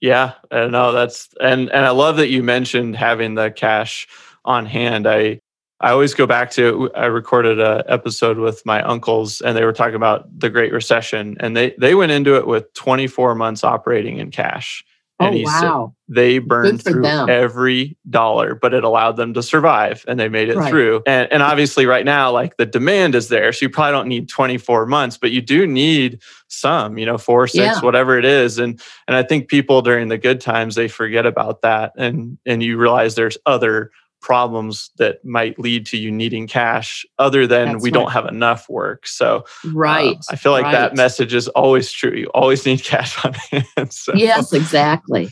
Yeah, 0.00 0.32
I 0.50 0.66
know 0.66 0.90
that's 0.90 1.28
and 1.40 1.70
and 1.70 1.86
I 1.86 1.90
love 1.90 2.16
that 2.16 2.28
you 2.28 2.42
mentioned 2.42 2.96
having 2.96 3.36
the 3.36 3.52
cash 3.52 4.08
on 4.44 4.66
hand. 4.66 5.06
I 5.06 5.40
I 5.82 5.90
always 5.90 6.14
go 6.14 6.26
back 6.26 6.50
to 6.52 6.90
I 6.94 7.06
recorded 7.06 7.60
an 7.60 7.82
episode 7.88 8.38
with 8.38 8.64
my 8.64 8.82
uncles 8.82 9.40
and 9.40 9.56
they 9.56 9.64
were 9.64 9.72
talking 9.72 9.96
about 9.96 10.26
the 10.38 10.48
Great 10.48 10.72
Recession 10.72 11.36
and 11.40 11.56
they 11.56 11.74
they 11.78 11.94
went 11.94 12.12
into 12.12 12.36
it 12.36 12.46
with 12.46 12.72
24 12.74 13.34
months 13.34 13.64
operating 13.64 14.18
in 14.18 14.30
cash. 14.30 14.84
Oh, 15.20 15.26
and 15.26 15.36
oh, 15.36 15.42
wow. 15.44 15.94
they 16.08 16.38
burned 16.38 16.82
through 16.82 17.02
them. 17.02 17.28
every 17.28 17.96
dollar, 18.08 18.54
but 18.54 18.74
it 18.74 18.82
allowed 18.82 19.16
them 19.16 19.34
to 19.34 19.42
survive 19.42 20.04
and 20.08 20.18
they 20.18 20.28
made 20.28 20.48
it 20.48 20.56
right. 20.56 20.70
through. 20.70 21.02
And, 21.06 21.30
and 21.30 21.42
obviously, 21.42 21.86
right 21.86 22.04
now, 22.04 22.32
like 22.32 22.56
the 22.56 22.66
demand 22.66 23.14
is 23.14 23.28
there. 23.28 23.52
So 23.52 23.66
you 23.66 23.70
probably 23.70 23.92
don't 23.92 24.08
need 24.08 24.28
24 24.28 24.86
months, 24.86 25.18
but 25.18 25.30
you 25.30 25.40
do 25.40 25.66
need 25.66 26.20
some, 26.48 26.98
you 26.98 27.06
know, 27.06 27.18
four, 27.18 27.46
six, 27.46 27.76
yeah. 27.76 27.80
whatever 27.80 28.18
it 28.18 28.24
is. 28.24 28.58
And 28.58 28.80
and 29.06 29.16
I 29.16 29.22
think 29.22 29.48
people 29.48 29.82
during 29.82 30.08
the 30.08 30.18
good 30.18 30.40
times, 30.40 30.74
they 30.74 30.88
forget 30.88 31.26
about 31.26 31.62
that. 31.62 31.92
And 31.96 32.38
and 32.46 32.62
you 32.62 32.76
realize 32.76 33.14
there's 33.14 33.38
other 33.46 33.90
problems 34.22 34.90
that 34.96 35.24
might 35.24 35.58
lead 35.58 35.84
to 35.86 35.98
you 35.98 36.10
needing 36.10 36.46
cash 36.46 37.04
other 37.18 37.46
than 37.46 37.72
That's 37.72 37.82
we 37.82 37.90
right. 37.90 37.94
don't 37.94 38.12
have 38.12 38.26
enough 38.26 38.68
work 38.68 39.06
so 39.06 39.44
uh, 39.64 39.70
right 39.72 40.16
uh, 40.16 40.32
i 40.32 40.36
feel 40.36 40.52
like 40.52 40.64
right. 40.64 40.72
that 40.72 40.96
message 40.96 41.34
is 41.34 41.48
always 41.48 41.92
true 41.92 42.12
you 42.16 42.28
always 42.28 42.64
need 42.64 42.82
cash 42.84 43.22
on 43.24 43.34
hand 43.34 43.92
so 43.92 44.14
yes 44.14 44.52
exactly 44.52 45.28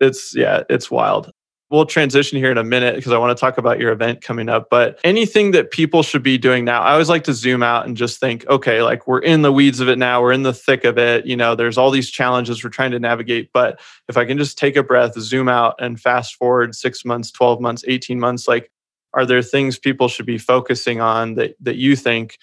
it's 0.00 0.34
yeah 0.34 0.62
it's 0.68 0.90
wild 0.90 1.30
we'll 1.70 1.86
transition 1.86 2.36
here 2.36 2.50
in 2.50 2.58
a 2.58 2.64
minute 2.64 2.96
because 2.96 3.12
I 3.12 3.18
want 3.18 3.36
to 3.36 3.40
talk 3.40 3.56
about 3.56 3.78
your 3.78 3.92
event 3.92 4.22
coming 4.22 4.48
up. 4.48 4.68
But 4.70 4.98
anything 5.04 5.52
that 5.52 5.70
people 5.70 6.02
should 6.02 6.22
be 6.22 6.36
doing 6.36 6.64
now, 6.64 6.82
I 6.82 6.92
always 6.92 7.08
like 7.08 7.24
to 7.24 7.32
zoom 7.32 7.62
out 7.62 7.86
and 7.86 7.96
just 7.96 8.18
think, 8.18 8.46
okay, 8.48 8.82
like 8.82 9.06
we're 9.06 9.20
in 9.20 9.42
the 9.42 9.52
weeds 9.52 9.78
of 9.78 9.88
it 9.88 9.98
now, 9.98 10.20
we're 10.20 10.32
in 10.32 10.42
the 10.42 10.52
thick 10.52 10.84
of 10.84 10.98
it. 10.98 11.26
You 11.26 11.36
know, 11.36 11.54
there's 11.54 11.78
all 11.78 11.90
these 11.90 12.10
challenges 12.10 12.64
we're 12.64 12.70
trying 12.70 12.90
to 12.90 12.98
navigate. 12.98 13.50
But 13.52 13.80
if 14.08 14.16
I 14.16 14.24
can 14.24 14.36
just 14.36 14.58
take 14.58 14.76
a 14.76 14.82
breath, 14.82 15.14
zoom 15.18 15.48
out, 15.48 15.76
and 15.78 16.00
fast 16.00 16.34
forward 16.34 16.74
six 16.74 17.04
months, 17.04 17.30
12 17.30 17.60
months, 17.60 17.84
18 17.86 18.18
months, 18.18 18.48
like, 18.48 18.70
are 19.14 19.26
there 19.26 19.42
things 19.42 19.78
people 19.78 20.08
should 20.08 20.26
be 20.26 20.38
focusing 20.38 21.00
on 21.00 21.34
that, 21.34 21.56
that 21.60 21.76
you 21.76 21.96
think 21.96 22.38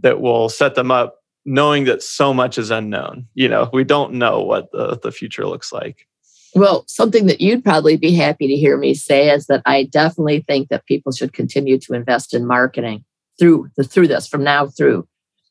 that 0.00 0.20
will 0.20 0.48
set 0.48 0.74
them 0.74 0.90
up 0.90 1.16
knowing 1.44 1.84
that 1.84 2.02
so 2.02 2.32
much 2.34 2.58
is 2.58 2.70
unknown? 2.70 3.26
You 3.34 3.48
know, 3.48 3.70
we 3.72 3.84
don't 3.84 4.14
know 4.14 4.42
what 4.42 4.70
the, 4.72 4.98
the 4.98 5.12
future 5.12 5.46
looks 5.46 5.72
like. 5.72 6.06
Well, 6.54 6.84
something 6.88 7.26
that 7.26 7.40
you'd 7.40 7.64
probably 7.64 7.96
be 7.96 8.14
happy 8.14 8.46
to 8.46 8.56
hear 8.56 8.76
me 8.76 8.94
say 8.94 9.30
is 9.30 9.46
that 9.46 9.62
I 9.66 9.84
definitely 9.84 10.44
think 10.46 10.68
that 10.68 10.86
people 10.86 11.12
should 11.12 11.32
continue 11.32 11.78
to 11.78 11.94
invest 11.94 12.34
in 12.34 12.46
marketing 12.46 13.04
through 13.38 13.70
the 13.76 13.84
through 13.84 14.08
this 14.08 14.26
from 14.26 14.42
now 14.44 14.66
through. 14.66 15.06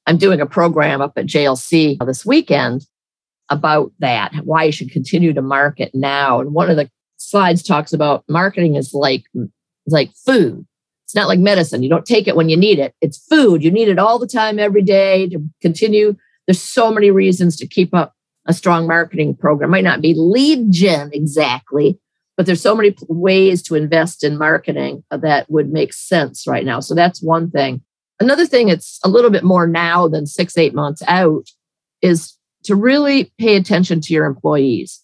I'm 0.05 0.17
doing 0.17 0.41
a 0.41 0.45
program 0.45 1.01
up 1.01 1.13
at 1.17 1.25
JLC 1.25 2.03
this 2.05 2.25
weekend 2.25 2.85
about 3.49 3.91
that, 3.99 4.33
why 4.43 4.63
you 4.63 4.71
should 4.71 4.91
continue 4.91 5.33
to 5.33 5.41
market 5.41 5.91
now. 5.93 6.39
And 6.39 6.53
one 6.53 6.69
of 6.69 6.77
the 6.77 6.89
slides 7.17 7.63
talks 7.63 7.93
about 7.93 8.23
marketing 8.27 8.75
is 8.75 8.93
like 8.93 9.23
like 9.85 10.11
food. 10.25 10.65
It's 11.05 11.15
not 11.15 11.29
like 11.29 11.39
medicine. 11.39 11.83
You 11.83 11.89
don't 11.89 12.05
take 12.05 12.27
it 12.27 12.35
when 12.35 12.49
you 12.49 12.57
need 12.57 12.79
it. 12.79 12.93
It's 12.99 13.17
food. 13.17 13.63
You 13.63 13.71
need 13.71 13.87
it 13.87 13.99
all 13.99 14.19
the 14.19 14.27
time, 14.27 14.59
every 14.59 14.81
day 14.81 15.29
to 15.29 15.39
continue. 15.61 16.15
There's 16.45 16.61
so 16.61 16.91
many 16.91 17.11
reasons 17.11 17.55
to 17.57 17.67
keep 17.67 17.93
up 17.93 18.13
a 18.47 18.53
strong 18.53 18.87
marketing 18.87 19.35
program. 19.35 19.69
Might 19.69 19.83
not 19.83 20.01
be 20.01 20.13
lead 20.15 20.71
gen 20.71 21.11
exactly, 21.13 21.99
but 22.35 22.45
there's 22.45 22.61
so 22.61 22.75
many 22.75 22.95
ways 23.07 23.61
to 23.63 23.75
invest 23.75 24.23
in 24.23 24.37
marketing 24.37 25.03
that 25.11 25.49
would 25.51 25.69
make 25.69 25.93
sense 25.93 26.47
right 26.47 26.65
now. 26.65 26.79
So 26.79 26.95
that's 26.95 27.21
one 27.21 27.51
thing. 27.51 27.81
Another 28.19 28.45
thing 28.45 28.69
it's 28.69 28.99
a 29.03 29.09
little 29.09 29.29
bit 29.29 29.43
more 29.43 29.67
now 29.67 30.07
than 30.07 30.25
six, 30.25 30.57
eight 30.57 30.73
months 30.73 31.03
out 31.07 31.49
is 32.01 32.37
to 32.63 32.75
really 32.75 33.31
pay 33.37 33.55
attention 33.55 34.01
to 34.01 34.13
your 34.13 34.25
employees. 34.25 35.03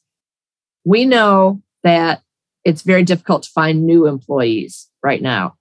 We 0.85 1.05
know 1.05 1.61
that 1.83 2.21
it's 2.63 2.81
very 2.81 3.03
difficult 3.03 3.43
to 3.43 3.51
find 3.51 3.85
new 3.85 4.07
employees 4.07 4.89
right 5.03 5.21
now. 5.21 5.55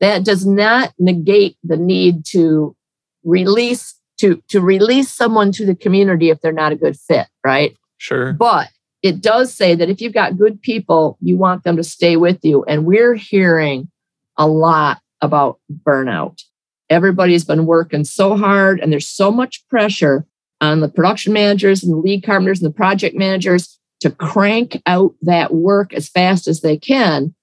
That 0.00 0.24
does 0.24 0.46
not 0.46 0.92
negate 0.98 1.56
the 1.64 1.76
need 1.76 2.24
to 2.26 2.76
release 3.24 3.95
to 4.18 4.42
to 4.48 4.60
release 4.60 5.10
someone 5.10 5.52
to 5.52 5.66
the 5.66 5.74
community 5.74 6.30
if 6.30 6.40
they're 6.40 6.52
not 6.52 6.72
a 6.72 6.76
good 6.76 6.96
fit, 6.96 7.26
right? 7.44 7.76
Sure. 7.98 8.32
But 8.32 8.68
it 9.02 9.20
does 9.20 9.52
say 9.52 9.74
that 9.74 9.88
if 9.88 10.00
you've 10.00 10.14
got 10.14 10.38
good 10.38 10.60
people, 10.60 11.18
you 11.20 11.36
want 11.36 11.64
them 11.64 11.76
to 11.76 11.84
stay 11.84 12.16
with 12.16 12.44
you. 12.44 12.64
And 12.64 12.84
we're 12.84 13.14
hearing 13.14 13.88
a 14.36 14.46
lot 14.46 15.00
about 15.20 15.60
burnout. 15.86 16.42
Everybody's 16.88 17.44
been 17.44 17.66
working 17.66 18.04
so 18.04 18.36
hard, 18.36 18.80
and 18.80 18.92
there's 18.92 19.08
so 19.08 19.30
much 19.30 19.66
pressure 19.68 20.26
on 20.60 20.80
the 20.80 20.88
production 20.88 21.32
managers 21.32 21.82
and 21.82 21.92
the 21.92 21.98
lead 21.98 22.24
carpenters 22.24 22.62
and 22.62 22.70
the 22.70 22.76
project 22.76 23.16
managers 23.16 23.78
to 24.00 24.10
crank 24.10 24.80
out 24.86 25.14
that 25.22 25.54
work 25.54 25.92
as 25.92 26.08
fast 26.08 26.48
as 26.48 26.60
they 26.60 26.76
can 26.76 27.34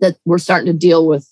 that 0.00 0.16
we're 0.24 0.38
starting 0.38 0.72
to 0.72 0.78
deal 0.78 1.06
with 1.06 1.28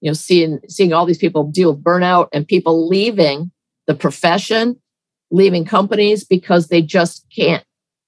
you 0.00 0.10
know 0.10 0.14
seeing 0.14 0.60
seeing 0.68 0.92
all 0.92 1.06
these 1.06 1.18
people 1.18 1.44
deal 1.44 1.72
with 1.72 1.82
burnout 1.82 2.28
and 2.32 2.46
people 2.46 2.88
leaving 2.88 3.50
the 3.86 3.94
profession, 3.94 4.80
leaving 5.30 5.64
companies 5.64 6.24
because 6.24 6.68
they 6.68 6.82
just 6.82 7.26
can't 7.34 7.64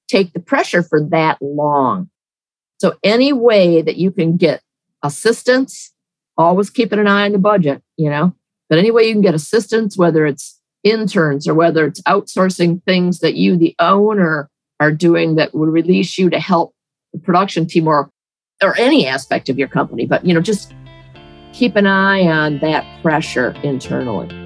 take 0.09 0.33
the 0.33 0.40
pressure 0.40 0.83
for 0.83 1.02
that 1.11 1.38
long. 1.40 2.11
So, 2.78 2.95
any 3.02 3.33
way 3.33 3.83
that 3.83 3.97
you 3.97 4.11
can 4.11 4.37
get 4.37 4.62
assistance, 5.02 5.92
always 6.37 6.71
keeping 6.71 6.99
an 6.99 7.06
eye 7.06 7.26
on 7.26 7.33
the 7.33 7.38
budget, 7.38 7.83
you 7.97 8.11
know, 8.11 8.35
but 8.68 8.78
any 8.78 8.90
way 8.90 9.04
you 9.04 9.12
can 9.12 9.23
get 9.23 9.35
assistance, 9.35 9.97
whether 9.97 10.26
it's 10.26 10.61
interns 10.85 11.49
or 11.49 11.54
whether 11.54 11.87
it's 11.87 12.02
outsourcing 12.02 12.83
things 12.85 13.21
that 13.21 13.35
you, 13.35 13.56
the 13.56 13.75
owner, 13.78 14.50
are 14.80 14.92
doing 14.92 15.37
that 15.37 15.54
would 15.54 15.68
release 15.68 16.18
you 16.18 16.30
to 16.30 16.40
help 16.40 16.75
the 17.12 17.18
production 17.18 17.66
team 17.66 17.87
or 17.87 18.11
or 18.62 18.76
any 18.78 19.06
aspect 19.06 19.49
of 19.49 19.59
your 19.59 19.68
company 19.68 20.06
but 20.06 20.25
you 20.25 20.35
know 20.35 20.40
just 20.40 20.75
keep 21.52 21.76
an 21.76 21.87
eye 21.87 22.26
on 22.26 22.59
that 22.59 22.85
pressure 23.02 23.50
internally 23.62 24.46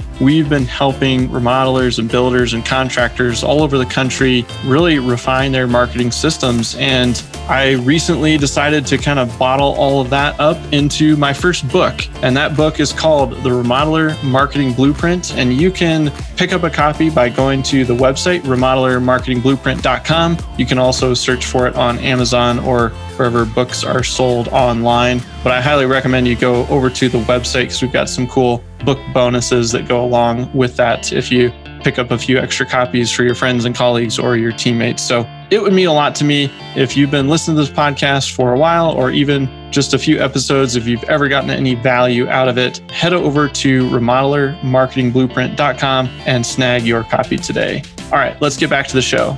we've 0.21 0.47
been 0.47 0.65
helping 0.65 1.27
remodelers 1.29 1.97
and 1.97 2.09
builders 2.09 2.53
and 2.53 2.63
contractors 2.63 3.43
all 3.43 3.63
over 3.63 3.77
the 3.77 3.85
country 3.85 4.45
really 4.65 4.99
refine 4.99 5.51
their 5.51 5.67
marketing 5.67 6.11
systems. 6.11 6.75
And 6.75 7.21
I 7.49 7.73
recently 7.73 8.37
decided 8.37 8.85
to 8.87 8.97
kind 8.97 9.17
of 9.19 9.37
bottle 9.39 9.73
all 9.73 9.99
of 9.99 10.09
that 10.11 10.39
up 10.39 10.57
into 10.71 11.17
my 11.17 11.33
first 11.33 11.67
book. 11.69 12.07
And 12.21 12.37
that 12.37 12.55
book 12.55 12.79
is 12.79 12.93
called 12.93 13.31
The 13.43 13.49
Remodeler 13.49 14.21
Marketing 14.23 14.73
Blueprint. 14.73 15.35
And 15.35 15.53
you 15.53 15.71
can 15.71 16.11
pick 16.37 16.53
up 16.53 16.63
a 16.63 16.69
copy 16.69 17.09
by 17.09 17.29
going 17.29 17.63
to 17.63 17.83
the 17.83 17.95
website, 17.95 18.41
remodelermarketingblueprint.com. 18.41 20.37
You 20.57 20.65
can 20.65 20.77
also 20.77 21.13
search 21.15 21.45
for 21.45 21.67
it 21.67 21.75
on 21.75 21.97
Amazon 21.99 22.59
or 22.59 22.91
wherever 23.17 23.45
books 23.45 23.83
are 23.83 24.03
sold 24.03 24.47
online. 24.49 25.21
But 25.43 25.53
I 25.53 25.61
highly 25.61 25.85
recommend 25.85 26.27
you 26.27 26.35
go 26.35 26.65
over 26.67 26.89
to 26.89 27.09
the 27.09 27.19
website 27.19 27.63
because 27.63 27.81
we've 27.81 27.91
got 27.91 28.09
some 28.09 28.27
cool 28.27 28.63
book 28.83 28.99
bonuses 29.13 29.71
that 29.71 29.87
go 29.87 30.03
along 30.03 30.51
with 30.53 30.75
that 30.77 31.13
if 31.13 31.31
you 31.31 31.51
pick 31.83 31.99
up 31.99 32.11
a 32.11 32.17
few 32.17 32.37
extra 32.37 32.65
copies 32.65 33.11
for 33.11 33.23
your 33.23 33.35
friends 33.35 33.65
and 33.65 33.75
colleagues 33.75 34.17
or 34.19 34.37
your 34.37 34.51
teammates. 34.51 35.01
So 35.01 35.27
it 35.49 35.61
would 35.61 35.73
mean 35.73 35.87
a 35.87 35.93
lot 35.93 36.15
to 36.15 36.23
me 36.23 36.51
if 36.75 36.95
you've 36.95 37.11
been 37.11 37.27
listening 37.27 37.57
to 37.57 37.63
this 37.63 37.71
podcast 37.71 38.33
for 38.35 38.53
a 38.53 38.57
while 38.57 38.91
or 38.91 39.11
even 39.11 39.49
just 39.71 39.93
a 39.93 39.99
few 39.99 40.19
episodes. 40.19 40.75
If 40.75 40.87
you've 40.87 41.03
ever 41.05 41.27
gotten 41.27 41.49
any 41.49 41.75
value 41.75 42.29
out 42.29 42.47
of 42.47 42.57
it, 42.57 42.77
head 42.91 43.13
over 43.13 43.49
to 43.49 43.89
remodelermarketingblueprint.com 43.89 46.07
and 46.25 46.45
snag 46.45 46.83
your 46.83 47.03
copy 47.03 47.37
today. 47.37 47.83
All 48.05 48.19
right, 48.19 48.41
let's 48.41 48.57
get 48.57 48.69
back 48.69 48.87
to 48.87 48.93
the 48.93 49.01
show. 49.01 49.37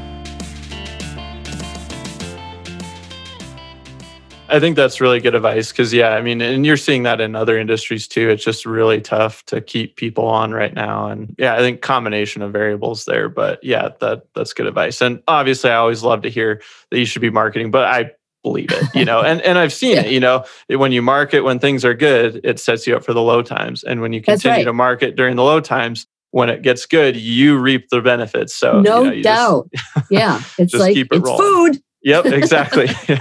I 4.54 4.60
think 4.60 4.76
that's 4.76 5.02
really 5.02 5.20
good 5.20 5.34
advice 5.34 5.72
because, 5.72 5.92
yeah, 5.92 6.10
I 6.10 6.22
mean, 6.22 6.40
and 6.40 6.64
you're 6.64 6.78
seeing 6.78 7.02
that 7.04 7.20
in 7.20 7.36
other 7.36 7.58
industries 7.58 8.08
too. 8.08 8.30
It's 8.30 8.44
just 8.44 8.68
really 8.68 9.02
tough 9.02 9.44
to 9.46 9.62
keep 9.62 9.96
people 9.96 10.28
on 10.28 10.52
right 10.52 10.76
now, 10.76 11.08
and 11.08 11.34
yeah, 11.40 11.56
I 11.56 11.58
think 11.58 11.82
combination 11.82 12.44
of 12.44 12.52
variables 12.52 13.06
there. 13.06 13.30
But 13.30 13.64
yeah, 13.64 13.90
that 14.00 14.28
that's 14.36 14.54
good 14.54 14.68
advice. 14.68 15.02
And 15.02 15.24
obviously, 15.28 15.72
I 15.72 15.78
always 15.78 16.04
love 16.04 16.22
to 16.22 16.30
hear 16.30 16.62
that 16.92 17.00
you 17.00 17.06
should 17.06 17.24
be 17.24 17.32
marketing, 17.32 17.72
but 17.72 17.86
I 17.86 18.12
believe 18.44 18.72
it, 18.72 18.86
you 18.94 19.06
know, 19.06 19.22
and 19.24 19.42
and 19.42 19.58
I've 19.58 19.74
seen 19.82 19.96
yeah. 19.96 20.02
it, 20.02 20.12
you 20.12 20.20
know, 20.20 20.46
when 20.70 20.92
you 20.92 21.02
market 21.02 21.42
when 21.42 21.58
things 21.58 21.84
are 21.84 21.96
good, 21.96 22.40
it 22.44 22.60
sets 22.60 22.86
you 22.86 22.96
up 22.96 23.04
for 23.04 23.14
the 23.14 23.24
low 23.24 23.42
times, 23.42 23.84
and 23.84 24.02
when 24.02 24.14
you 24.14 24.22
continue 24.22 24.58
right. 24.58 24.64
to 24.66 24.74
market 24.74 25.16
during 25.16 25.36
the 25.36 25.44
low 25.44 25.62
times, 25.62 26.06
when 26.30 26.52
it 26.52 26.62
gets 26.62 26.86
good, 26.86 27.18
you 27.18 27.58
reap 27.58 27.90
the 27.90 28.02
benefits. 28.02 28.54
So 28.56 28.82
no 28.82 29.06
you 29.06 29.16
know, 29.16 29.22
doubt, 29.24 29.70
just, 29.74 30.12
yeah, 30.12 30.42
it's 30.60 30.76
like 30.76 30.96
it 30.96 31.08
it's 31.10 31.30
food. 31.32 31.82
Yep, 32.04 32.26
exactly. 32.28 32.86
yeah. 33.08 33.20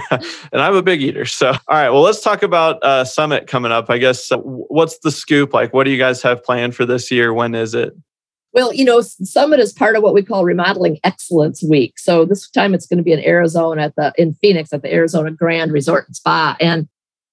And 0.51 0.61
I'm 0.61 0.75
a 0.75 0.81
big 0.81 1.01
eater. 1.01 1.25
So, 1.25 1.49
all 1.51 1.57
right. 1.69 1.89
Well, 1.89 2.01
let's 2.01 2.21
talk 2.21 2.43
about 2.43 2.83
uh, 2.83 3.05
Summit 3.05 3.47
coming 3.47 3.71
up. 3.71 3.89
I 3.89 3.97
guess 3.97 4.31
uh, 4.31 4.37
what's 4.37 4.99
the 4.99 5.11
scoop? 5.11 5.53
Like, 5.53 5.73
what 5.73 5.85
do 5.85 5.91
you 5.91 5.97
guys 5.97 6.21
have 6.21 6.43
planned 6.43 6.75
for 6.75 6.85
this 6.85 7.09
year? 7.09 7.33
When 7.33 7.55
is 7.55 7.73
it? 7.73 7.93
Well, 8.53 8.71
you 8.71 8.85
know, 8.85 9.01
Summit 9.01 9.59
is 9.59 9.73
part 9.73 9.95
of 9.95 10.03
what 10.03 10.13
we 10.13 10.21
call 10.21 10.43
Remodeling 10.43 10.99
Excellence 11.03 11.63
Week. 11.63 11.97
So 11.97 12.23
this 12.23 12.47
time 12.51 12.75
it's 12.75 12.85
going 12.85 12.97
to 12.97 13.03
be 13.03 13.11
in 13.11 13.25
Arizona 13.25 13.83
at 13.83 13.95
the 13.95 14.13
in 14.15 14.35
Phoenix 14.35 14.71
at 14.71 14.83
the 14.83 14.93
Arizona 14.93 15.31
Grand 15.31 15.71
Resort 15.71 16.05
and 16.07 16.15
Spa. 16.15 16.55
And 16.59 16.87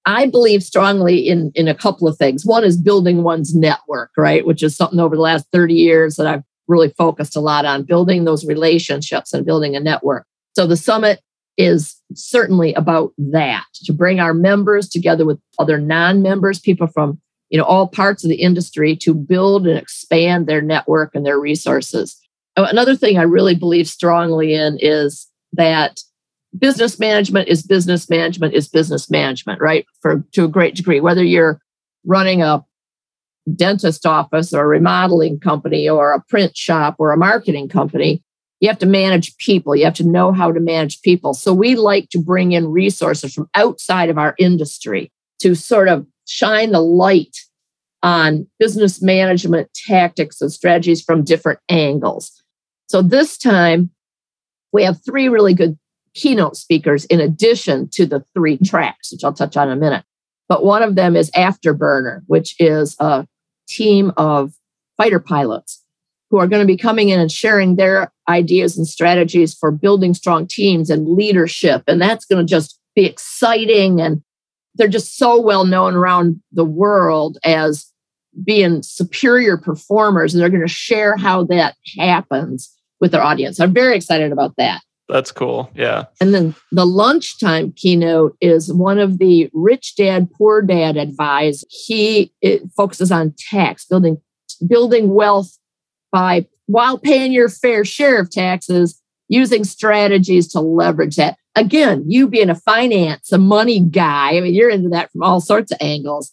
I 0.07 0.27
believe 0.29 0.63
strongly 0.63 1.19
in 1.19 1.53
in 1.55 1.69
a 1.69 1.75
couple 1.75 2.09
of 2.09 2.17
things. 2.17 2.47
One 2.47 2.65
is 2.65 2.79
building 2.79 3.23
one's 3.23 3.55
network, 3.55 4.13
right? 4.17 4.47
Which 4.47 4.63
is 4.63 4.75
something 4.75 4.99
over 4.99 5.15
the 5.15 5.21
last 5.21 5.47
30 5.53 5.75
years 5.75 6.17
that 6.17 6.27
I've 6.27 6.45
really 6.69 6.89
focused 6.89 7.37
a 7.37 7.41
lot 7.41 7.67
on 7.67 7.83
building 7.83 8.25
those 8.25 8.47
relationships 8.47 9.35
and 9.35 9.45
building 9.45 9.77
a 9.77 9.81
network. 9.81 10.27
So 10.57 10.67
the 10.67 10.77
summit 10.77 11.21
is 11.57 11.97
certainly 12.15 12.73
about 12.75 13.13
that 13.19 13.65
to 13.85 13.93
bring 13.93 14.21
our 14.21 14.35
members 14.35 14.89
together 14.89 15.25
with 15.25 15.39
other 15.59 15.79
non-members 15.79 16.59
people 16.59 16.87
from 16.87 17.21
you 17.51 17.59
know 17.59 17.65
all 17.65 17.89
parts 17.89 18.25
of 18.25 18.31
the 18.31 18.41
industry 18.41 18.97
to 18.97 19.15
build 19.15 19.67
and 19.67 19.79
expand 19.79 20.47
their 20.47 20.63
network 20.63 21.15
and 21.15 21.27
their 21.27 21.39
resources. 21.39 22.17
Oh, 22.57 22.65
another 22.65 22.97
thing 22.97 23.19
i 23.19 23.23
really 23.23 23.55
believe 23.55 23.89
strongly 23.89 24.55
in 24.55 24.79
is 24.81 25.29
that 25.53 26.01
business 26.59 26.99
management 26.99 27.49
is 27.49 27.63
business 27.63 28.11
management 28.11 28.55
is 28.55 28.69
business 28.69 29.11
management 29.11 29.61
right? 29.61 29.87
For 30.01 30.25
to 30.33 30.45
a 30.45 30.49
great 30.49 30.75
degree 30.75 31.01
whether 31.01 31.25
you're 31.25 31.61
running 32.05 32.43
a 32.43 32.65
dentist 33.55 34.07
office 34.07 34.53
or 34.53 34.63
a 34.63 34.69
remodeling 34.69 35.41
company 35.41 35.89
or 35.89 36.13
a 36.13 36.23
print 36.29 36.57
shop 36.57 36.97
or 36.99 37.13
a 37.13 37.17
marketing 37.17 37.69
company, 37.69 38.23
you 38.61 38.69
have 38.69 38.79
to 38.79 38.87
manage 38.87 39.37
people. 39.39 39.75
You 39.75 39.85
have 39.87 39.95
to 39.95 40.07
know 40.07 40.33
how 40.33 40.53
to 40.53 40.61
manage 40.61 41.01
people. 41.01 41.35
So 41.35 41.53
we 41.53 41.75
like 41.75 42.11
to 42.11 42.19
bring 42.19 42.53
in 42.53 42.71
resources 42.71 43.35
from 43.35 43.49
outside 43.55 44.11
of 44.11 44.19
our 44.19 44.35
industry 44.39 45.11
to 45.41 45.55
sort 45.55 45.89
of 45.89 46.07
shine 46.27 46.73
the 46.73 46.81
light 46.81 47.37
on 48.03 48.47
business 48.59 49.03
management 49.03 49.71
tactics 49.75 50.41
and 50.41 50.53
strategies 50.53 51.03
from 51.03 51.25
different 51.25 51.59
angles. 51.69 52.43
So 52.87 53.03
this 53.03 53.39
time, 53.39 53.91
we 54.73 54.85
have 54.85 55.03
three 55.05 55.29
really 55.29 55.55
good 55.55 55.79
keynote 56.15 56.57
speakers 56.57 57.05
in 57.07 57.21
addition 57.21 57.89
to 57.93 58.07
the 58.07 58.25
three 58.35 58.59
tracks, 58.59 59.13
which 59.13 59.25
I'll 59.25 59.33
touch 59.33 59.57
on 59.57 59.69
in 59.69 59.79
a 59.79 59.81
minute. 59.81 60.05
But 60.49 60.65
one 60.65 60.83
of 60.83 60.97
them 60.97 61.17
is 61.17 61.31
Afterburner, 61.33 62.23
which 62.27 62.57
is 62.59 62.97
a 62.99 63.27
team 63.69 64.13
of 64.17 64.53
fighter 64.97 65.21
pilots 65.21 65.80
who 66.31 66.39
are 66.39 66.47
going 66.47 66.63
to 66.63 66.67
be 66.67 66.77
coming 66.77 67.09
in 67.09 67.19
and 67.19 67.31
sharing 67.31 67.77
their 67.77 68.13
ideas 68.29 68.79
and 68.79 68.87
strategies 68.87 69.53
for 69.53 69.71
building 69.71 70.15
strong 70.15 70.47
teams 70.47 70.89
and 70.89 71.09
leadership. 71.09 71.83
And 71.87 72.01
that's 72.01 72.25
going 72.25 72.45
to 72.45 72.49
just 72.49 72.79
be 72.95 73.05
exciting. 73.05 74.01
And 74.01 74.23
they're 74.77 74.89
just 74.89 75.19
so 75.19 75.41
well 75.41 75.65
known 75.65 75.95
around 75.95 76.41
the 76.53 76.65
world 76.65 77.39
as 77.45 77.87
being 78.45 78.83
superior 78.83 79.57
performers. 79.57 80.33
And 80.33 80.41
they're 80.41 80.49
going 80.49 80.61
to 80.61 80.69
share 80.69 81.17
how 81.17 81.45
that 81.45 81.75
happens 81.99 82.73
with 83.01 83.11
their 83.11 83.23
audience. 83.23 83.59
I'm 83.59 83.75
very 83.75 83.97
excited 83.97 84.31
about 84.31 84.55
that. 84.57 84.83
That's 85.09 85.33
cool. 85.33 85.69
Yeah. 85.75 86.05
And 86.21 86.33
then 86.33 86.55
the 86.71 86.87
lunchtime 86.87 87.73
keynote 87.73 88.37
is 88.41 88.73
one 88.73 89.01
of 89.01 89.19
the 89.19 89.51
rich 89.53 89.97
dad, 89.97 90.31
poor 90.31 90.63
dad 90.63 90.97
advise. 90.97 91.65
He 91.69 92.33
focuses 92.77 93.11
on 93.11 93.35
tax, 93.37 93.85
building 93.87 94.19
building 94.69 95.15
wealth 95.15 95.57
by 96.13 96.47
while 96.67 96.99
paying 96.99 97.33
your 97.33 97.49
fair 97.49 97.85
share 97.85 98.21
of 98.21 98.31
taxes, 98.31 99.01
using 99.29 99.65
strategies 99.65 100.49
to 100.49 100.61
leverage 100.61 101.17
that. 101.17 101.37
Again, 101.57 102.05
you 102.07 102.29
being 102.29 102.49
a 102.51 102.55
finance, 102.55 103.33
a 103.33 103.39
money 103.39 103.81
guy, 103.81 104.37
I 104.37 104.41
mean, 104.41 104.55
you're 104.55 104.71
into 104.71 104.89
that 104.91 105.11
from 105.11 105.23
all 105.23 105.41
sorts 105.41 105.73
of 105.73 105.79
angles. 105.81 106.33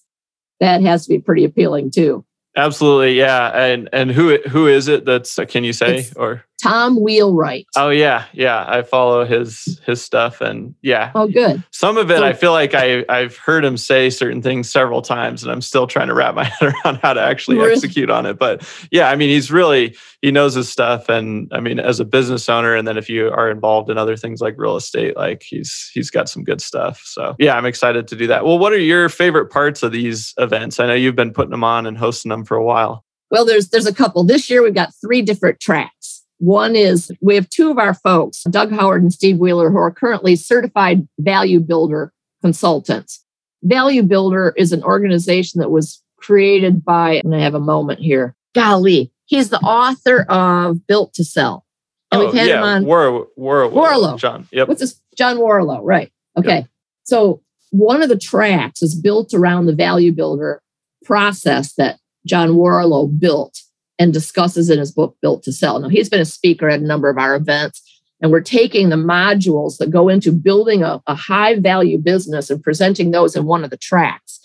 That 0.59 0.81
has 0.81 1.03
to 1.03 1.09
be 1.09 1.19
pretty 1.19 1.43
appealing 1.43 1.91
too. 1.91 2.23
Absolutely, 2.55 3.17
yeah. 3.17 3.49
And 3.55 3.89
and 3.93 4.09
who 4.11 4.37
who 4.49 4.67
is 4.67 4.87
it? 4.87 5.05
That's 5.05 5.37
uh, 5.37 5.45
can 5.45 5.63
you 5.63 5.73
say 5.73 5.99
It's- 5.99 6.13
or? 6.15 6.43
Tom 6.61 6.99
Wheelwright. 6.99 7.67
Oh 7.75 7.89
yeah, 7.89 8.25
yeah. 8.33 8.65
I 8.67 8.81
follow 8.81 9.25
his 9.25 9.79
his 9.85 10.01
stuff, 10.03 10.41
and 10.41 10.73
yeah, 10.81 11.11
Oh, 11.13 11.27
good. 11.27 11.63
some 11.71 11.97
of 11.97 12.09
it 12.09 12.17
So- 12.17 12.23
I 12.25 12.33
feel 12.33 12.51
like 12.51 12.73
I 12.73 13.05
I've 13.09 13.37
heard 13.37 13.63
him 13.63 13.77
say 13.77 14.09
certain 14.09 14.41
things 14.41 14.67
several 14.71 15.01
times, 15.03 15.43
and 15.43 15.51
I'm 15.51 15.61
still 15.61 15.85
trying 15.85 16.07
to 16.07 16.15
wrap 16.15 16.33
my 16.33 16.43
head 16.59 16.73
around 16.83 16.95
how 17.03 17.13
to 17.13 17.21
actually 17.21 17.57
Really? 17.57 17.73
execute 17.73 18.09
on 18.09 18.25
it. 18.25 18.39
But 18.39 18.67
yeah, 18.91 19.09
I 19.09 19.15
mean, 19.15 19.29
he's 19.29 19.51
really 19.51 19.95
he 20.23 20.31
knows 20.31 20.55
his 20.55 20.67
stuff, 20.67 21.09
and 21.09 21.47
I 21.53 21.59
mean, 21.59 21.79
as 21.79 21.99
a 21.99 22.05
business 22.05 22.49
owner, 22.49 22.73
and 22.75 22.87
then 22.87 22.97
if 22.97 23.07
you 23.07 23.29
are 23.29 23.51
involved 23.51 23.91
in 23.91 23.99
other 23.99 24.17
things 24.17 24.41
like 24.41 24.55
real 24.57 24.75
estate, 24.75 25.15
like 25.15 25.43
he's 25.43 25.91
he's 25.93 26.09
got 26.09 26.27
some 26.27 26.43
good 26.43 26.59
stuff. 26.59 27.01
So 27.05 27.35
yeah, 27.37 27.55
I'm 27.55 27.65
excited 27.67 28.07
to 28.07 28.15
do 28.15 28.25
that. 28.27 28.45
Well, 28.45 28.57
what 28.57 28.73
are 28.73 28.79
your 28.79 29.09
favorite 29.09 29.51
parts 29.51 29.83
of 29.83 29.91
these 29.91 30.33
events? 30.39 30.79
I 30.79 30.87
know 30.87 30.95
you've 30.95 31.15
been 31.15 31.33
putting 31.33 31.51
them 31.51 31.63
on 31.63 31.85
and 31.85 31.97
hosting 31.97 32.29
them 32.29 32.43
for 32.45 32.57
a 32.57 32.63
while. 32.63 33.03
Well, 33.29 33.45
there's 33.45 33.69
there's 33.69 33.85
a 33.85 33.93
couple. 33.93 34.23
This 34.23 34.49
year 34.49 34.63
we've 34.63 34.73
got 34.73 34.89
three 34.99 35.21
different 35.21 35.59
tracks. 35.59 36.16
One 36.39 36.75
is 36.75 37.11
we 37.21 37.35
have 37.35 37.49
two 37.49 37.71
of 37.71 37.79
our 37.79 37.93
folks, 37.93 38.43
Doug 38.43 38.71
Howard 38.71 39.01
and 39.01 39.11
Steve 39.11 39.37
Wheeler, 39.37 39.69
who 39.69 39.77
are 39.77 39.91
currently 39.91 40.35
certified 40.35 41.07
value 41.19 41.59
builder 41.59 42.13
consultants. 42.41 43.23
Value 43.63 44.03
Builder 44.03 44.53
is 44.55 44.71
an 44.71 44.83
organization 44.83 45.59
that 45.59 45.71
was 45.71 46.03
created 46.17 46.85
by, 46.85 47.21
and 47.23 47.35
I 47.35 47.39
have 47.39 47.55
a 47.55 47.59
moment 47.59 47.99
here. 47.99 48.35
Golly, 48.53 49.11
he's 49.25 49.49
the 49.49 49.59
author 49.59 50.21
of 50.29 50.85
Built 50.87 51.13
to 51.15 51.23
Sell. 51.23 51.65
And 52.11 52.21
we've 52.21 52.29
oh, 52.29 52.33
had 52.33 52.43
Oh, 52.43 52.49
yeah, 52.49 52.57
him 52.57 52.63
on 52.63 52.85
War, 52.85 53.27
War, 53.35 53.69
Warrillow. 53.69 54.17
John. 54.17 54.47
Yep. 54.51 54.67
What's 54.67 54.81
this? 54.81 55.01
John 55.17 55.37
Warrillow, 55.37 55.81
right. 55.83 56.11
Okay. 56.37 56.67
So 57.03 57.41
one 57.71 58.01
of 58.01 58.09
the 58.09 58.17
tracks 58.17 58.81
is 58.81 58.95
built 58.95 59.33
around 59.33 59.65
the 59.65 59.75
value 59.75 60.11
builder 60.11 60.61
process 61.03 61.73
that 61.73 61.99
John 62.25 62.51
Warrillow 62.51 63.19
built 63.19 63.59
and 63.99 64.13
discusses 64.13 64.69
in 64.69 64.79
his 64.79 64.91
book, 64.91 65.17
Built 65.21 65.43
to 65.43 65.51
Sell. 65.51 65.79
Now, 65.79 65.89
he's 65.89 66.09
been 66.09 66.21
a 66.21 66.25
speaker 66.25 66.69
at 66.69 66.79
a 66.79 66.85
number 66.85 67.09
of 67.09 67.17
our 67.17 67.35
events, 67.35 67.81
and 68.21 68.31
we're 68.31 68.41
taking 68.41 68.89
the 68.89 68.95
modules 68.95 69.77
that 69.77 69.91
go 69.91 70.09
into 70.09 70.31
building 70.31 70.83
a, 70.83 71.01
a 71.07 71.15
high 71.15 71.59
value 71.59 71.97
business 71.97 72.49
and 72.49 72.63
presenting 72.63 73.11
those 73.11 73.35
in 73.35 73.45
one 73.45 73.63
of 73.63 73.69
the 73.69 73.77
tracks. 73.77 74.39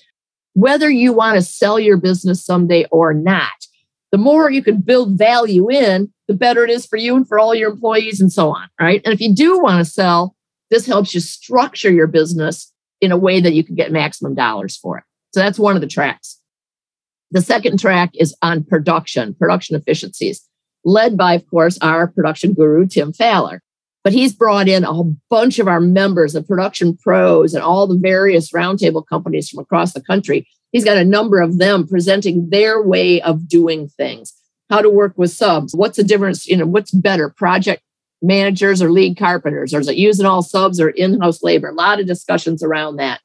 Whether 0.54 0.90
you 0.90 1.12
want 1.12 1.36
to 1.36 1.42
sell 1.42 1.78
your 1.78 1.96
business 1.96 2.44
someday 2.44 2.86
or 2.90 3.14
not, 3.14 3.66
the 4.10 4.18
more 4.18 4.50
you 4.50 4.62
can 4.62 4.80
build 4.80 5.16
value 5.16 5.70
in, 5.70 6.12
the 6.28 6.34
better 6.34 6.64
it 6.64 6.70
is 6.70 6.86
for 6.86 6.96
you 6.96 7.16
and 7.16 7.26
for 7.26 7.38
all 7.38 7.54
your 7.54 7.70
employees 7.70 8.20
and 8.20 8.30
so 8.30 8.50
on, 8.50 8.68
right? 8.80 9.00
And 9.04 9.14
if 9.14 9.20
you 9.20 9.34
do 9.34 9.58
want 9.58 9.84
to 9.84 9.90
sell, 9.90 10.36
this 10.70 10.86
helps 10.86 11.14
you 11.14 11.20
structure 11.20 11.90
your 11.90 12.06
business 12.06 12.72
in 13.00 13.10
a 13.10 13.16
way 13.16 13.40
that 13.40 13.54
you 13.54 13.64
can 13.64 13.74
get 13.74 13.90
maximum 13.90 14.34
dollars 14.34 14.76
for 14.76 14.98
it. 14.98 15.04
So 15.32 15.40
that's 15.40 15.58
one 15.58 15.74
of 15.74 15.80
the 15.80 15.88
tracks. 15.88 16.38
The 17.32 17.40
second 17.40 17.80
track 17.80 18.10
is 18.14 18.36
on 18.42 18.62
production, 18.62 19.34
production 19.34 19.74
efficiencies, 19.74 20.46
led 20.84 21.16
by, 21.16 21.32
of 21.32 21.48
course, 21.48 21.78
our 21.80 22.06
production 22.06 22.52
guru, 22.52 22.86
Tim 22.86 23.14
Faller. 23.14 23.62
But 24.04 24.12
he's 24.12 24.34
brought 24.34 24.68
in 24.68 24.84
a 24.84 24.92
whole 24.92 25.16
bunch 25.30 25.58
of 25.58 25.66
our 25.66 25.80
members, 25.80 26.34
the 26.34 26.42
production 26.42 26.94
pros, 26.94 27.54
and 27.54 27.62
all 27.62 27.86
the 27.86 27.98
various 27.98 28.52
roundtable 28.52 29.06
companies 29.06 29.48
from 29.48 29.60
across 29.60 29.94
the 29.94 30.02
country. 30.02 30.46
He's 30.72 30.84
got 30.84 30.98
a 30.98 31.04
number 31.06 31.40
of 31.40 31.56
them 31.58 31.88
presenting 31.88 32.50
their 32.50 32.82
way 32.82 33.22
of 33.22 33.48
doing 33.48 33.88
things, 33.88 34.34
how 34.68 34.82
to 34.82 34.90
work 34.90 35.14
with 35.16 35.30
subs, 35.30 35.74
what's 35.74 35.96
the 35.96 36.04
difference, 36.04 36.46
you 36.46 36.56
know, 36.58 36.66
what's 36.66 36.90
better, 36.90 37.30
project 37.30 37.82
managers 38.20 38.82
or 38.82 38.90
lead 38.90 39.16
carpenters, 39.16 39.72
or 39.72 39.80
is 39.80 39.88
it 39.88 39.96
using 39.96 40.26
all 40.26 40.42
subs 40.42 40.78
or 40.78 40.90
in-house 40.90 41.42
labor? 41.42 41.68
A 41.68 41.74
lot 41.74 41.98
of 41.98 42.06
discussions 42.06 42.62
around 42.62 42.96
that 42.96 43.20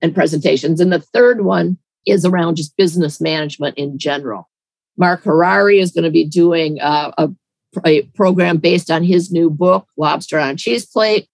and 0.00 0.14
presentations. 0.14 0.80
And 0.80 0.92
the 0.92 1.00
third 1.00 1.42
one 1.42 1.78
is 2.06 2.24
around 2.24 2.56
just 2.56 2.76
business 2.76 3.20
management 3.20 3.76
in 3.78 3.98
general. 3.98 4.48
Mark 4.96 5.24
Harari 5.24 5.80
is 5.80 5.92
going 5.92 6.04
to 6.04 6.10
be 6.10 6.24
doing 6.24 6.80
uh, 6.80 7.12
a, 7.16 7.30
a 7.86 8.02
program 8.14 8.58
based 8.58 8.90
on 8.90 9.02
his 9.02 9.30
new 9.30 9.50
book, 9.50 9.86
Lobster 9.96 10.38
on 10.38 10.56
Cheese 10.56 10.86
Plate. 10.86 11.28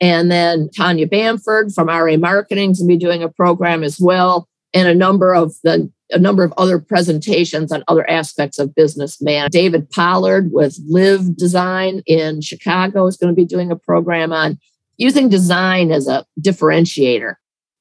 And 0.00 0.30
then 0.30 0.68
Tanya 0.76 1.06
Bamford 1.06 1.72
from 1.72 1.88
RA 1.88 2.16
Marketing 2.16 2.70
is 2.70 2.78
going 2.78 2.88
to 2.88 2.94
be 2.94 2.98
doing 2.98 3.22
a 3.22 3.28
program 3.28 3.82
as 3.82 3.98
well, 3.98 4.46
and 4.74 4.86
a 4.88 4.94
number 4.94 5.34
of 5.34 5.54
the 5.64 5.90
a 6.10 6.18
number 6.18 6.44
of 6.44 6.54
other 6.56 6.78
presentations 6.78 7.72
on 7.72 7.82
other 7.88 8.08
aspects 8.08 8.58
of 8.58 8.74
business 8.74 9.20
man. 9.20 9.48
David 9.50 9.90
Pollard 9.90 10.52
with 10.52 10.78
Live 10.86 11.36
Design 11.36 12.02
in 12.06 12.40
Chicago 12.40 13.06
is 13.06 13.16
going 13.16 13.32
to 13.32 13.36
be 13.36 13.44
doing 13.44 13.72
a 13.72 13.76
program 13.76 14.32
on 14.32 14.58
using 14.98 15.28
design 15.28 15.90
as 15.90 16.06
a 16.06 16.24
differentiator. 16.40 17.34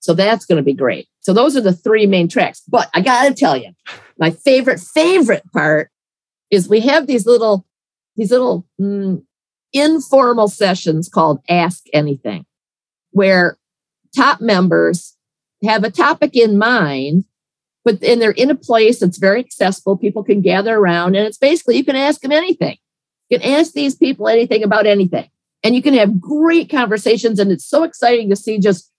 So 0.05 0.13
that's 0.13 0.45
going 0.45 0.57
to 0.57 0.63
be 0.63 0.75
great. 0.75 1.07
So 1.21 1.33
those 1.33 1.57
are 1.57 1.61
the 1.61 1.73
three 1.73 2.05
main 2.05 2.27
tracks. 2.27 2.61
But 2.67 2.91
I 2.93 3.01
got 3.01 3.23
to 3.23 3.33
tell 3.33 3.57
you, 3.57 3.71
my 4.19 4.29
favorite 4.29 4.79
favorite 4.79 5.41
part 5.51 5.89
is 6.51 6.69
we 6.69 6.81
have 6.81 7.07
these 7.07 7.25
little 7.25 7.65
these 8.15 8.29
little 8.29 8.67
mm, 8.79 9.23
informal 9.73 10.47
sessions 10.47 11.09
called 11.09 11.41
Ask 11.49 11.85
Anything, 11.91 12.45
where 13.13 13.57
top 14.15 14.41
members 14.41 15.17
have 15.63 15.83
a 15.83 15.89
topic 15.89 16.35
in 16.35 16.59
mind, 16.59 17.25
but 17.83 18.03
and 18.03 18.21
they're 18.21 18.29
in 18.29 18.51
a 18.51 18.55
place 18.55 18.99
that's 18.99 19.17
very 19.17 19.39
accessible. 19.39 19.97
People 19.97 20.23
can 20.23 20.41
gather 20.41 20.77
around, 20.77 21.15
and 21.15 21.25
it's 21.25 21.39
basically 21.39 21.77
you 21.77 21.83
can 21.83 21.95
ask 21.95 22.21
them 22.21 22.31
anything. 22.31 22.77
You 23.29 23.39
can 23.39 23.53
ask 23.53 23.73
these 23.73 23.95
people 23.95 24.27
anything 24.27 24.61
about 24.61 24.85
anything, 24.85 25.31
and 25.63 25.75
you 25.75 25.81
can 25.81 25.95
have 25.95 26.21
great 26.21 26.69
conversations. 26.69 27.39
And 27.39 27.51
it's 27.51 27.65
so 27.65 27.81
exciting 27.81 28.29
to 28.29 28.35
see 28.35 28.59
just 28.59 28.91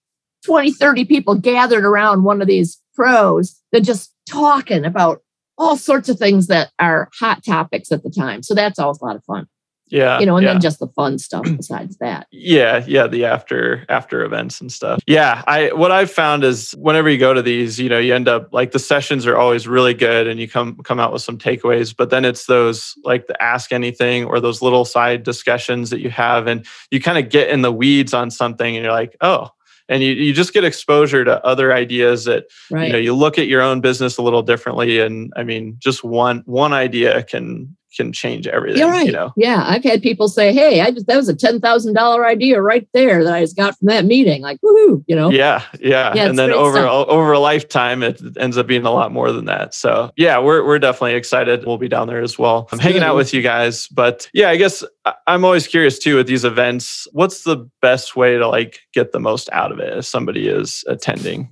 20, 0.45 0.71
30 0.73 1.05
people 1.05 1.35
gathered 1.35 1.83
around 1.85 2.23
one 2.23 2.41
of 2.41 2.47
these 2.47 2.81
pros 2.95 3.59
that 3.71 3.81
just 3.81 4.13
talking 4.29 4.85
about 4.85 5.21
all 5.57 5.75
sorts 5.77 6.07
of 6.09 6.17
things 6.19 6.47
that 6.47 6.71
are 6.79 7.09
hot 7.19 7.43
topics 7.43 7.91
at 7.91 8.03
the 8.03 8.09
time. 8.09 8.43
So 8.43 8.53
that's 8.53 8.77
always 8.79 8.99
a 9.01 9.05
lot 9.05 9.15
of 9.15 9.23
fun, 9.23 9.47
Yeah. 9.87 10.19
you 10.19 10.25
know, 10.27 10.37
and 10.37 10.45
yeah. 10.45 10.53
then 10.53 10.61
just 10.61 10.77
the 10.79 10.87
fun 10.89 11.17
stuff 11.17 11.43
besides 11.57 11.97
that. 11.97 12.27
yeah 12.31 12.83
yeah 12.87 13.07
the 13.07 13.25
after 13.25 13.83
after 13.89 14.23
events 14.23 14.61
and 14.61 14.71
stuff 14.71 14.99
yeah 15.07 15.41
i 15.47 15.71
what 15.73 15.91
i've 15.91 16.11
found 16.11 16.43
is 16.43 16.71
whenever 16.77 17.09
you 17.09 17.17
go 17.17 17.33
to 17.33 17.41
these 17.41 17.79
you 17.79 17.89
know 17.89 17.97
you 17.97 18.13
end 18.13 18.27
up 18.27 18.49
like 18.53 18.71
the 18.71 18.77
sessions 18.79 19.25
are 19.25 19.35
always 19.37 19.67
really 19.67 19.93
good 19.95 20.27
and 20.27 20.39
you 20.39 20.47
come 20.47 20.75
come 20.83 20.99
out 20.99 21.11
with 21.11 21.21
some 21.23 21.37
takeaways 21.39 21.95
but 21.95 22.09
then 22.11 22.23
it's 22.25 22.45
those 22.45 22.93
like 23.03 23.25
the 23.27 23.41
ask 23.41 23.71
anything 23.71 24.25
or 24.25 24.39
those 24.39 24.61
little 24.61 24.85
side 24.85 25.23
discussions 25.23 25.89
that 25.89 26.01
you 26.01 26.09
have 26.11 26.45
and 26.45 26.65
you 26.91 26.99
kind 27.01 27.17
of 27.17 27.31
get 27.31 27.49
in 27.49 27.61
the 27.63 27.71
weeds 27.71 28.13
on 28.13 28.29
something 28.29 28.75
and 28.75 28.83
you're 28.83 28.93
like 28.93 29.15
oh 29.21 29.49
and 29.89 30.03
you, 30.03 30.11
you 30.13 30.33
just 30.33 30.53
get 30.53 30.63
exposure 30.65 31.23
to 31.23 31.43
other 31.45 31.71
ideas 31.73 32.25
that 32.25 32.47
Right. 32.69 32.87
you 32.87 32.93
know 32.93 32.99
you 32.99 33.13
look 33.13 33.37
at 33.39 33.47
your 33.47 33.61
own 33.61 33.79
business 33.79 34.17
a 34.17 34.21
little 34.21 34.41
differently 34.41 34.99
and 34.99 35.31
i 35.37 35.43
mean 35.43 35.77
just 35.79 36.03
one 36.03 36.43
one 36.45 36.73
idea 36.73 37.23
can 37.23 37.76
can 37.97 38.13
change 38.13 38.47
everything. 38.47 38.79
You're 38.79 38.89
right. 38.89 39.05
You 39.05 39.11
know? 39.11 39.33
Yeah. 39.35 39.63
I've 39.65 39.83
had 39.83 40.01
people 40.01 40.27
say, 40.29 40.53
Hey, 40.53 40.81
I 40.81 40.91
just, 40.91 41.07
that 41.07 41.17
was 41.17 41.27
a 41.27 41.33
$10,000 41.33 42.25
idea 42.25 42.61
right 42.61 42.87
there 42.93 43.23
that 43.23 43.33
I 43.33 43.41
just 43.41 43.57
got 43.57 43.77
from 43.77 43.87
that 43.87 44.05
meeting. 44.05 44.41
Like, 44.41 44.59
woohoo, 44.61 45.03
you 45.07 45.15
know? 45.15 45.29
Yeah. 45.29 45.63
Yeah. 45.79 46.13
Yeah, 46.13 46.27
and 46.27 46.39
then 46.39 46.51
over, 46.51 46.77
stuff. 46.77 47.07
over 47.07 47.31
a 47.33 47.39
lifetime, 47.39 48.03
it 48.03 48.21
ends 48.37 48.57
up 48.57 48.67
being 48.67 48.85
a 48.85 48.91
lot 48.91 49.11
more 49.11 49.31
than 49.31 49.45
that. 49.45 49.73
So 49.73 50.11
yeah, 50.15 50.39
we're, 50.39 50.65
we're 50.65 50.79
definitely 50.79 51.15
excited. 51.15 51.65
We'll 51.65 51.77
be 51.77 51.89
down 51.89 52.07
there 52.07 52.21
as 52.21 52.37
well. 52.39 52.69
I'm 52.71 52.79
hanging 52.79 53.03
out 53.03 53.15
with 53.15 53.33
you 53.33 53.41
guys, 53.41 53.87
but 53.87 54.29
yeah, 54.33 54.49
I 54.49 54.55
guess 54.55 54.83
I'm 55.25 55.43
always 55.43 55.67
curious 55.67 55.99
too 55.99 56.15
with 56.15 56.27
these 56.27 56.45
events, 56.45 57.07
what's 57.11 57.43
the 57.43 57.69
best 57.81 58.15
way 58.15 58.37
to 58.37 58.47
like 58.47 58.79
get 58.93 59.11
the 59.11 59.19
most 59.19 59.49
out 59.51 59.71
of 59.71 59.79
it 59.79 59.97
if 59.97 60.05
somebody 60.05 60.47
is 60.47 60.83
attending? 60.87 61.49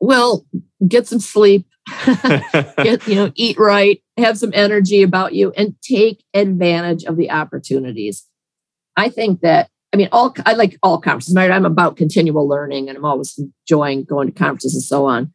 Well, 0.00 0.46
get 0.88 1.06
some 1.06 1.20
sleep, 1.20 1.66
get, 2.76 3.06
you 3.06 3.14
know, 3.14 3.32
eat 3.34 3.58
right, 3.58 4.02
have 4.16 4.38
some 4.38 4.52
energy 4.54 5.02
about 5.02 5.34
you, 5.34 5.52
and 5.56 5.74
take 5.82 6.24
advantage 6.34 7.04
of 7.04 7.16
the 7.16 7.30
opportunities. 7.30 8.26
I 8.96 9.08
think 9.08 9.40
that, 9.40 9.70
I 9.92 9.96
mean, 9.96 10.08
all 10.12 10.34
I 10.46 10.52
like 10.52 10.78
all 10.82 11.00
conferences, 11.00 11.34
right? 11.34 11.50
I'm 11.50 11.66
about 11.66 11.96
continual 11.96 12.46
learning 12.48 12.88
and 12.88 12.96
I'm 12.96 13.04
always 13.04 13.38
enjoying 13.38 14.04
going 14.04 14.28
to 14.28 14.34
conferences 14.34 14.74
and 14.74 14.82
so 14.82 15.06
on. 15.06 15.32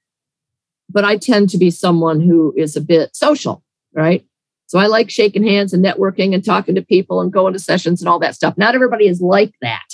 But 0.89 1.03
I 1.03 1.17
tend 1.17 1.49
to 1.49 1.57
be 1.57 1.71
someone 1.71 2.21
who 2.21 2.53
is 2.55 2.75
a 2.75 2.81
bit 2.81 3.15
social, 3.15 3.63
right? 3.93 4.25
So 4.67 4.79
I 4.79 4.87
like 4.87 5.09
shaking 5.09 5.45
hands 5.45 5.73
and 5.73 5.83
networking 5.83 6.33
and 6.33 6.43
talking 6.43 6.75
to 6.75 6.81
people 6.81 7.21
and 7.21 7.31
going 7.31 7.53
to 7.53 7.59
sessions 7.59 8.01
and 8.01 8.09
all 8.09 8.19
that 8.19 8.35
stuff. 8.35 8.57
Not 8.57 8.75
everybody 8.75 9.07
is 9.07 9.21
like 9.21 9.53
that. 9.61 9.85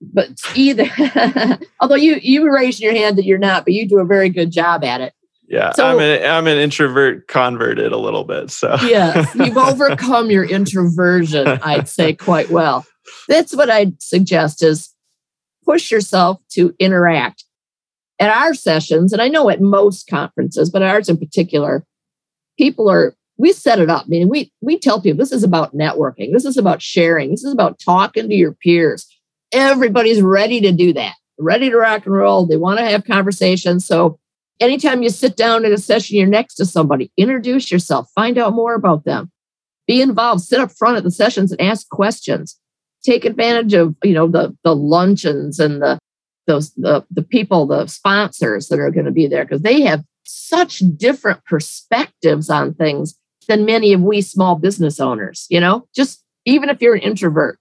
But 0.00 0.30
either, 0.54 0.88
although 1.80 1.94
you 1.94 2.18
you 2.20 2.52
raised 2.52 2.80
your 2.80 2.92
hand 2.92 3.16
that 3.16 3.24
you're 3.24 3.38
not, 3.38 3.64
but 3.64 3.72
you 3.72 3.88
do 3.88 3.98
a 3.98 4.04
very 4.04 4.28
good 4.28 4.52
job 4.52 4.84
at 4.84 5.00
it. 5.00 5.14
Yeah. 5.48 5.72
So- 5.72 5.86
I'm 5.86 5.98
an, 5.98 6.24
I'm 6.24 6.46
an 6.46 6.58
introvert 6.58 7.28
converted 7.28 7.92
a 7.92 7.98
little 7.98 8.24
bit. 8.24 8.50
So 8.50 8.76
Yes, 8.82 9.34
you've 9.34 9.56
overcome 9.56 10.30
your 10.30 10.44
introversion, 10.44 11.46
I'd 11.46 11.88
say 11.88 12.14
quite 12.14 12.50
well. 12.50 12.86
That's 13.28 13.54
what 13.54 13.70
I'd 13.70 14.02
suggest 14.02 14.62
is 14.62 14.92
push 15.64 15.90
yourself 15.90 16.40
to 16.52 16.74
interact. 16.78 17.44
At 18.18 18.34
our 18.34 18.54
sessions, 18.54 19.12
and 19.12 19.20
I 19.20 19.28
know 19.28 19.50
at 19.50 19.60
most 19.60 20.08
conferences, 20.08 20.70
but 20.70 20.82
ours 20.82 21.10
in 21.10 21.18
particular, 21.18 21.84
people 22.56 22.88
are 22.90 23.14
we 23.36 23.52
set 23.52 23.78
it 23.78 23.90
up. 23.90 24.08
Meaning 24.08 24.30
we 24.30 24.50
we 24.62 24.78
tell 24.78 25.02
people 25.02 25.18
this 25.18 25.32
is 25.32 25.44
about 25.44 25.74
networking, 25.76 26.32
this 26.32 26.46
is 26.46 26.56
about 26.56 26.80
sharing, 26.80 27.30
this 27.30 27.44
is 27.44 27.52
about 27.52 27.78
talking 27.78 28.28
to 28.30 28.34
your 28.34 28.52
peers. 28.52 29.06
Everybody's 29.52 30.22
ready 30.22 30.62
to 30.62 30.72
do 30.72 30.94
that, 30.94 31.14
ready 31.38 31.68
to 31.68 31.76
rock 31.76 32.06
and 32.06 32.14
roll. 32.14 32.46
They 32.46 32.56
want 32.56 32.78
to 32.78 32.86
have 32.86 33.04
conversations. 33.04 33.86
So 33.86 34.18
anytime 34.60 35.02
you 35.02 35.10
sit 35.10 35.36
down 35.36 35.64
in 35.64 35.72
a 35.72 35.78
session, 35.78 36.16
you're 36.16 36.26
next 36.26 36.54
to 36.56 36.64
somebody, 36.64 37.10
introduce 37.16 37.70
yourself, 37.70 38.10
find 38.14 38.38
out 38.38 38.54
more 38.54 38.74
about 38.74 39.04
them, 39.04 39.30
be 39.86 40.00
involved, 40.00 40.42
sit 40.42 40.60
up 40.60 40.72
front 40.72 40.96
at 40.96 41.04
the 41.04 41.10
sessions 41.10 41.52
and 41.52 41.60
ask 41.60 41.88
questions. 41.88 42.58
Take 43.04 43.24
advantage 43.24 43.72
of 43.74 43.94
you 44.02 44.14
know 44.14 44.26
the 44.26 44.56
the 44.64 44.74
luncheons 44.74 45.60
and 45.60 45.80
the 45.80 45.98
those 46.46 46.72
the 46.74 47.04
the 47.10 47.22
people, 47.22 47.66
the 47.66 47.86
sponsors 47.86 48.68
that 48.68 48.80
are 48.80 48.90
going 48.90 49.06
to 49.06 49.12
be 49.12 49.28
there 49.28 49.44
because 49.44 49.62
they 49.62 49.82
have 49.82 50.02
such 50.24 50.82
different 50.96 51.44
perspectives 51.44 52.50
on 52.50 52.74
things 52.74 53.16
than 53.46 53.64
many 53.64 53.92
of 53.92 54.00
we 54.00 54.20
small 54.20 54.56
business 54.56 54.98
owners. 54.98 55.46
You 55.50 55.60
know, 55.60 55.86
just 55.94 56.24
even 56.44 56.68
if 56.68 56.82
you're 56.82 56.94
an 56.94 57.02
introvert, 57.02 57.58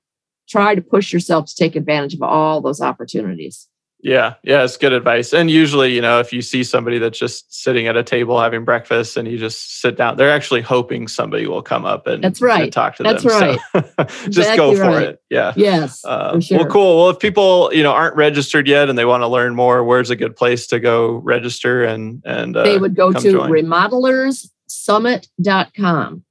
try 0.49 0.73
to 0.73 0.81
push 0.81 1.13
yourself 1.13 1.47
to 1.47 1.55
take 1.55 1.75
advantage 1.75 2.13
of 2.15 2.23
all 2.23 2.62
those 2.62 2.81
opportunities. 2.81 3.67
Yeah, 4.06 4.36
yeah, 4.44 4.63
it's 4.63 4.78
good 4.78 4.94
advice. 4.94 5.34
And 5.34 5.50
usually, 5.50 5.96
you 5.96 6.02
know, 6.02 6.20
if 6.20 6.32
you 6.32 6.44
see 6.44 6.63
somebody 6.63 7.00
that's 7.00 7.18
just 7.18 7.52
sitting 7.52 7.88
at 7.88 7.98
a 7.98 8.04
table 8.04 8.39
having 8.39 8.63
breakfast 8.63 9.18
and 9.18 9.28
you 9.28 9.39
just 9.39 9.82
sit 9.82 9.98
down, 9.98 10.15
they're 10.15 10.30
actually 10.30 10.62
hoping 10.62 11.08
somebody 11.08 11.48
will 11.48 11.63
come 11.63 11.86
up 11.86 12.06
and, 12.06 12.24
That's 12.24 12.39
right. 12.39 12.65
and 12.65 12.72
talk 12.72 12.98
to 12.98 13.04
That's 13.04 13.24
them. 13.24 13.58
That's 13.74 13.98
right. 13.98 14.12
So 14.20 14.24
just 14.30 14.56
go 14.58 14.76
for 14.76 14.82
right. 14.84 15.08
it. 15.08 15.24
Yeah. 15.32 15.54
Yes, 15.56 16.06
Uh, 16.06 16.39
sure. 16.39 16.60
Well, 16.60 16.68
cool. 16.68 16.98
Well, 16.98 17.10
if 17.10 17.18
people 17.18 17.72
you 17.74 17.82
know 17.82 17.94
aren't 17.94 18.15
registered 18.15 18.68
yet 18.68 18.89
and 18.89 18.98
they 18.98 19.06
want 19.06 19.24
to 19.24 19.28
learn 19.28 19.56
more, 19.56 19.84
where's 19.84 20.12
a 20.12 20.15
good 20.15 20.36
place 20.36 20.68
to 20.68 20.80
go 20.80 21.15
register 21.15 21.84
and 21.84 22.22
and 22.26 22.56
uh, 22.56 22.62
they 22.62 22.78
would 22.78 22.96
go 22.96 23.12
to 23.12 23.32
join? 23.32 23.50
remodelersummit.com 23.50 26.24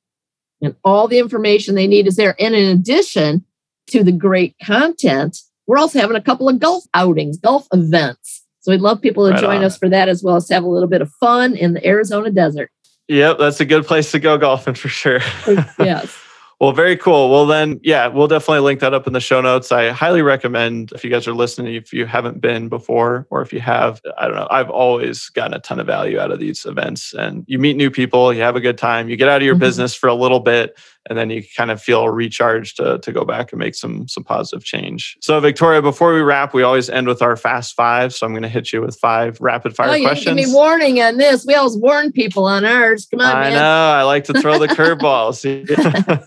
and 0.63 0.77
all 0.85 1.09
the 1.09 1.19
information 1.19 1.75
they 1.75 1.89
need 1.89 2.07
is 2.07 2.15
there. 2.15 2.37
And 2.39 2.55
in 2.55 2.69
addition 2.69 3.45
to 3.89 4.05
the 4.05 4.13
great 4.13 4.55
content, 4.65 5.41
we're 5.67 5.79
also 5.79 5.99
having 6.01 6.17
a 6.17 6.21
couple 6.23 6.49
of 6.49 6.59
golf 6.59 6.85
outings, 6.95 7.39
golf 7.39 7.67
events. 7.73 8.43
So 8.61 8.73
we'd 8.73 8.81
love 8.81 9.01
people 9.01 9.27
to 9.27 9.33
Right 9.33 9.41
join 9.41 9.57
on. 9.59 9.65
us 9.65 9.77
for 9.77 9.89
that 9.91 10.09
as 10.09 10.23
well 10.23 10.37
as 10.37 10.49
have 10.51 10.65
a 10.65 10.69
little 10.69 10.89
bit 10.89 11.03
of 11.03 11.11
fun 11.21 11.55
in 11.55 11.75
the 11.75 11.87
Arizona 11.87 12.31
desert. 12.31 12.71
Yep, 13.09 13.39
that's 13.39 13.61
a 13.61 13.67
good 13.67 13.87
place 13.87 14.11
to 14.13 14.19
go 14.19 14.39
golfing 14.39 14.75
for 14.75 14.89
sure. 14.89 15.21
yes. 15.79 16.17
Well, 16.61 16.73
very 16.73 16.97
cool. 16.97 17.31
Well, 17.31 17.45
then, 17.47 17.79
yeah, 17.83 18.07
we'll 18.07 18.29
definitely 18.29 18.61
link 18.61 18.81
that 18.81 18.95
up 18.95 19.07
in 19.07 19.13
the 19.13 19.21
show 19.21 19.41
notes. 19.43 19.71
I 19.73 19.91
highly 19.91 20.23
recommend 20.23 20.93
if 20.93 21.05
you 21.05 21.11
guys 21.11 21.27
are 21.29 21.35
listening, 21.35 21.75
if 21.75 21.93
you 21.93 22.07
haven't 22.07 22.41
been 22.41 22.69
before, 22.71 23.27
or 23.29 23.43
if 23.43 23.53
you 23.53 23.61
have, 23.61 24.01
I 24.17 24.27
don't 24.29 24.37
know, 24.37 24.47
I've 24.51 24.71
always 24.71 25.29
gotten 25.31 25.53
a 25.53 25.59
ton 25.59 25.81
of 25.81 25.87
value 25.87 26.19
out 26.19 26.31
of 26.31 26.39
these 26.39 26.65
events. 26.65 27.13
And 27.13 27.45
you 27.49 27.59
meet 27.59 27.77
new 27.77 27.91
people, 27.91 28.33
you 28.33 28.41
have 28.43 28.57
a 28.57 28.61
good 28.61 28.79
time, 28.79 29.11
you 29.11 29.17
get 29.17 29.29
out 29.29 29.43
of 29.43 29.45
your 29.45 29.57
Mhm. 29.57 29.61
business 29.61 29.95
for 29.95 30.09
a 30.09 30.15
little 30.15 30.41
bit, 30.41 30.79
and 31.09 31.19
then 31.19 31.31
you 31.31 31.43
kind 31.57 31.71
of 31.71 31.83
feel 31.83 32.09
recharged 32.09 32.77
to, 32.77 32.99
to 32.99 33.13
go 33.13 33.25
back 33.25 33.53
and 33.53 33.59
make 33.59 33.75
some 33.75 34.09
some 34.09 34.25
positive 34.25 34.65
change. 34.65 35.17
So, 35.21 35.39
Victoria, 35.41 35.83
before 35.83 36.15
we 36.15 36.21
wrap, 36.21 36.55
we 36.55 36.63
always 36.63 36.89
end 36.89 37.07
with 37.07 37.21
our 37.23 37.37
fast 37.37 37.75
five. 37.75 38.15
So 38.15 38.27
I'm 38.27 38.33
going 38.33 38.43
to 38.43 38.49
hit 38.49 38.73
you 38.73 38.81
with 38.81 38.97
five 38.97 39.41
rapid 39.41 39.77
fire 39.77 39.89
questions. 39.89 39.97
oh, 39.97 40.01
you 40.01 40.07
questions. 40.09 40.37
give 40.37 40.49
me 40.49 40.55
warning 40.55 41.01
on 41.01 41.19
this. 41.19 41.45
We 41.47 41.55
always 41.55 41.77
warn 41.77 42.13
people 42.13 42.47
on 42.47 42.65
ours. 42.65 43.07
Come 43.11 43.21
on, 43.21 43.37
I 43.37 43.51
man. 43.51 43.53
know. 43.55 43.61
I 43.61 44.03
like 44.03 44.25
to 44.25 44.41
throw 44.41 44.59
the 44.59 44.69
curveballs. 44.75 45.45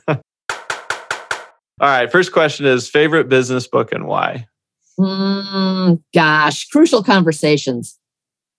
All 1.80 1.88
right. 1.88 2.12
First 2.12 2.32
question 2.32 2.66
is 2.66 2.90
favorite 2.90 3.30
business 3.30 3.68
book 3.68 3.92
and 3.92 4.06
why? 4.06 4.48
Mm, 5.00 6.02
gosh, 6.14 6.68
crucial 6.70 7.04
conversations 7.04 8.00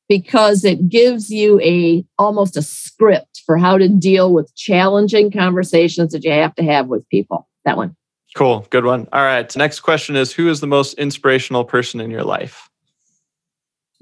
because 0.08 0.64
it 0.64 0.88
gives 0.88 1.30
you 1.30 1.60
a 1.60 2.04
almost 2.18 2.56
a 2.56 2.62
script 2.62 3.42
for 3.44 3.56
how 3.56 3.78
to 3.78 3.88
deal 3.88 4.32
with 4.32 4.54
challenging 4.56 5.30
conversations 5.30 6.12
that 6.12 6.24
you 6.24 6.32
have 6.32 6.54
to 6.56 6.64
have 6.64 6.86
with 6.86 7.08
people. 7.08 7.48
That 7.64 7.76
one. 7.76 7.94
Cool. 8.34 8.66
Good 8.70 8.84
one. 8.84 9.08
All 9.12 9.22
right. 9.22 9.54
Next 9.56 9.80
question 9.80 10.16
is 10.16 10.32
Who 10.32 10.48
is 10.48 10.60
the 10.60 10.66
most 10.66 10.94
inspirational 10.94 11.64
person 11.64 12.00
in 12.00 12.10
your 12.10 12.24
life? 12.24 12.68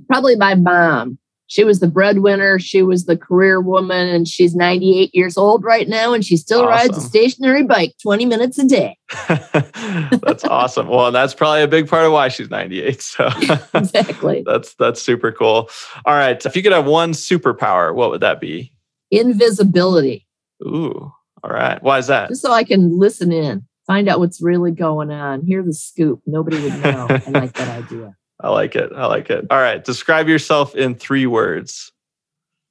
Probably 0.09 0.37
my 0.37 0.55
mom. 0.55 1.19
She 1.49 1.63
was 1.63 1.79
the 1.79 1.87
breadwinner. 1.87 2.59
She 2.59 2.83
was 2.83 3.05
the 3.05 3.17
career 3.17 3.61
woman, 3.61 4.09
and 4.09 4.27
she's 4.27 4.55
98 4.57 5.15
years 5.15 5.37
old 5.37 5.63
right 5.63 5.89
now, 5.89 6.13
and 6.13 6.25
she 6.25 6.37
still 6.37 6.67
rides 6.67 6.97
a 6.97 7.01
stationary 7.01 7.63
bike 7.63 7.95
20 8.03 8.27
minutes 8.27 8.59
a 8.59 8.67
day. 8.67 8.99
that's 9.29 10.45
awesome. 10.45 10.89
Well, 10.89 11.13
that's 11.13 11.35
probably 11.35 11.63
a 11.63 11.69
big 11.69 11.89
part 11.89 12.05
of 12.05 12.13
why 12.13 12.29
she's 12.29 12.51
98. 12.51 13.01
So 13.01 13.29
Exactly. 13.75 14.43
that's 14.45 14.75
that's 14.75 15.01
super 15.01 15.31
cool. 15.31 15.71
All 16.05 16.15
right. 16.15 16.45
If 16.45 16.57
you 16.57 16.63
could 16.63 16.73
have 16.73 16.87
one 16.87 17.13
superpower, 17.13 17.95
what 17.95 18.11
would 18.11 18.21
that 18.23 18.41
be? 18.41 18.73
Invisibility, 19.13 20.27
Ooh. 20.65 21.13
All 21.45 21.51
right. 21.51 21.81
Why 21.83 21.99
is 21.99 22.09
that? 22.09 22.29
just 22.29 22.43
so 22.43 22.51
I 22.51 22.65
can 22.65 22.99
listen 22.99 23.31
in, 23.31 23.65
find 23.87 24.09
out 24.09 24.19
what's 24.19 24.43
really 24.43 24.73
going 24.73 25.13
on, 25.13 25.43
hear 25.43 25.63
the 25.63 25.75
scoop. 25.75 26.23
Nobody 26.27 26.61
would 26.61 26.83
know. 26.83 27.07
I 27.09 27.31
like 27.31 27.53
that 27.53 27.85
idea. 27.85 28.17
I 28.41 28.51
like 28.51 28.77
it. 28.77 28.93
I 28.95 29.07
like 29.07 29.31
it. 29.31 29.47
All 29.51 29.59
right. 29.59 29.83
Describe 29.83 30.29
yourself 30.29 30.75
in 30.75 30.95
three 30.95 31.27
words. 31.27 31.93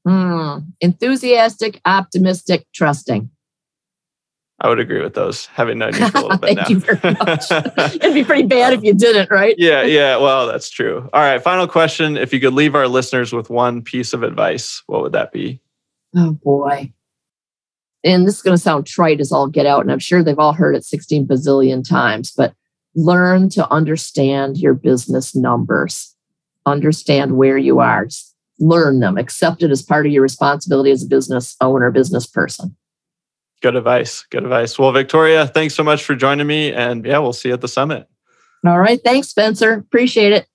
Hmm. 0.07 0.59
Enthusiastic, 0.81 1.81
optimistic, 1.85 2.67
trusting. 2.73 3.31
I 4.61 4.69
would 4.69 4.79
agree 4.79 5.01
with 5.01 5.15
those, 5.15 5.47
having 5.47 5.79
known 5.79 5.93
you 5.95 6.07
for 6.09 6.17
a 6.17 6.21
little 6.21 6.37
bit 6.37 6.55
Thank 6.55 6.57
now. 6.59 6.67
you 6.69 6.79
very 6.79 7.15
much. 7.19 7.51
It'd 7.95 8.13
be 8.13 8.23
pretty 8.23 8.47
bad 8.47 8.73
if 8.73 8.83
you 8.83 8.93
didn't, 8.93 9.29
right? 9.29 9.55
yeah, 9.57 9.81
yeah. 9.81 10.17
Well, 10.17 10.47
that's 10.47 10.69
true. 10.69 11.09
All 11.11 11.21
right. 11.21 11.41
Final 11.41 11.67
question. 11.67 12.15
If 12.15 12.31
you 12.31 12.39
could 12.39 12.53
leave 12.53 12.75
our 12.75 12.87
listeners 12.87 13.33
with 13.33 13.49
one 13.49 13.81
piece 13.81 14.13
of 14.13 14.23
advice, 14.23 14.81
what 14.87 15.01
would 15.01 15.11
that 15.13 15.31
be? 15.31 15.59
Oh 16.15 16.31
boy. 16.43 16.93
And 18.03 18.27
this 18.27 18.35
is 18.35 18.41
going 18.43 18.55
to 18.55 18.61
sound 18.61 18.85
trite 18.85 19.19
as 19.19 19.31
all 19.31 19.47
get 19.47 19.65
out, 19.65 19.81
and 19.81 19.91
I'm 19.91 19.99
sure 19.99 20.23
they've 20.23 20.37
all 20.37 20.53
heard 20.53 20.75
it 20.75 20.85
16 20.85 21.25
bazillion 21.25 21.87
times, 21.87 22.31
but 22.31 22.53
learn 22.95 23.49
to 23.49 23.69
understand 23.71 24.57
your 24.57 24.73
business 24.73 25.35
numbers, 25.35 26.15
understand 26.65 27.37
where 27.37 27.57
you 27.57 27.79
are, 27.79 28.07
learn 28.59 28.99
them, 28.99 29.17
accept 29.17 29.61
it 29.61 29.71
as 29.71 29.81
part 29.81 30.05
of 30.05 30.11
your 30.11 30.23
responsibility 30.23 30.91
as 30.91 31.03
a 31.03 31.07
business 31.07 31.55
owner, 31.61 31.91
business 31.91 32.25
person. 32.25 32.75
Good 33.61 33.75
advice. 33.75 34.25
Good 34.29 34.43
advice. 34.43 34.77
Well, 34.77 34.91
Victoria, 34.91 35.47
thanks 35.47 35.75
so 35.75 35.83
much 35.83 36.03
for 36.03 36.15
joining 36.15 36.47
me. 36.47 36.71
And 36.71 37.05
yeah, 37.05 37.19
we'll 37.19 37.33
see 37.33 37.49
you 37.49 37.53
at 37.53 37.61
the 37.61 37.67
summit. 37.67 38.07
All 38.65 38.79
right. 38.79 38.99
Thanks, 39.03 39.29
Spencer. 39.29 39.73
Appreciate 39.73 40.33
it. 40.33 40.47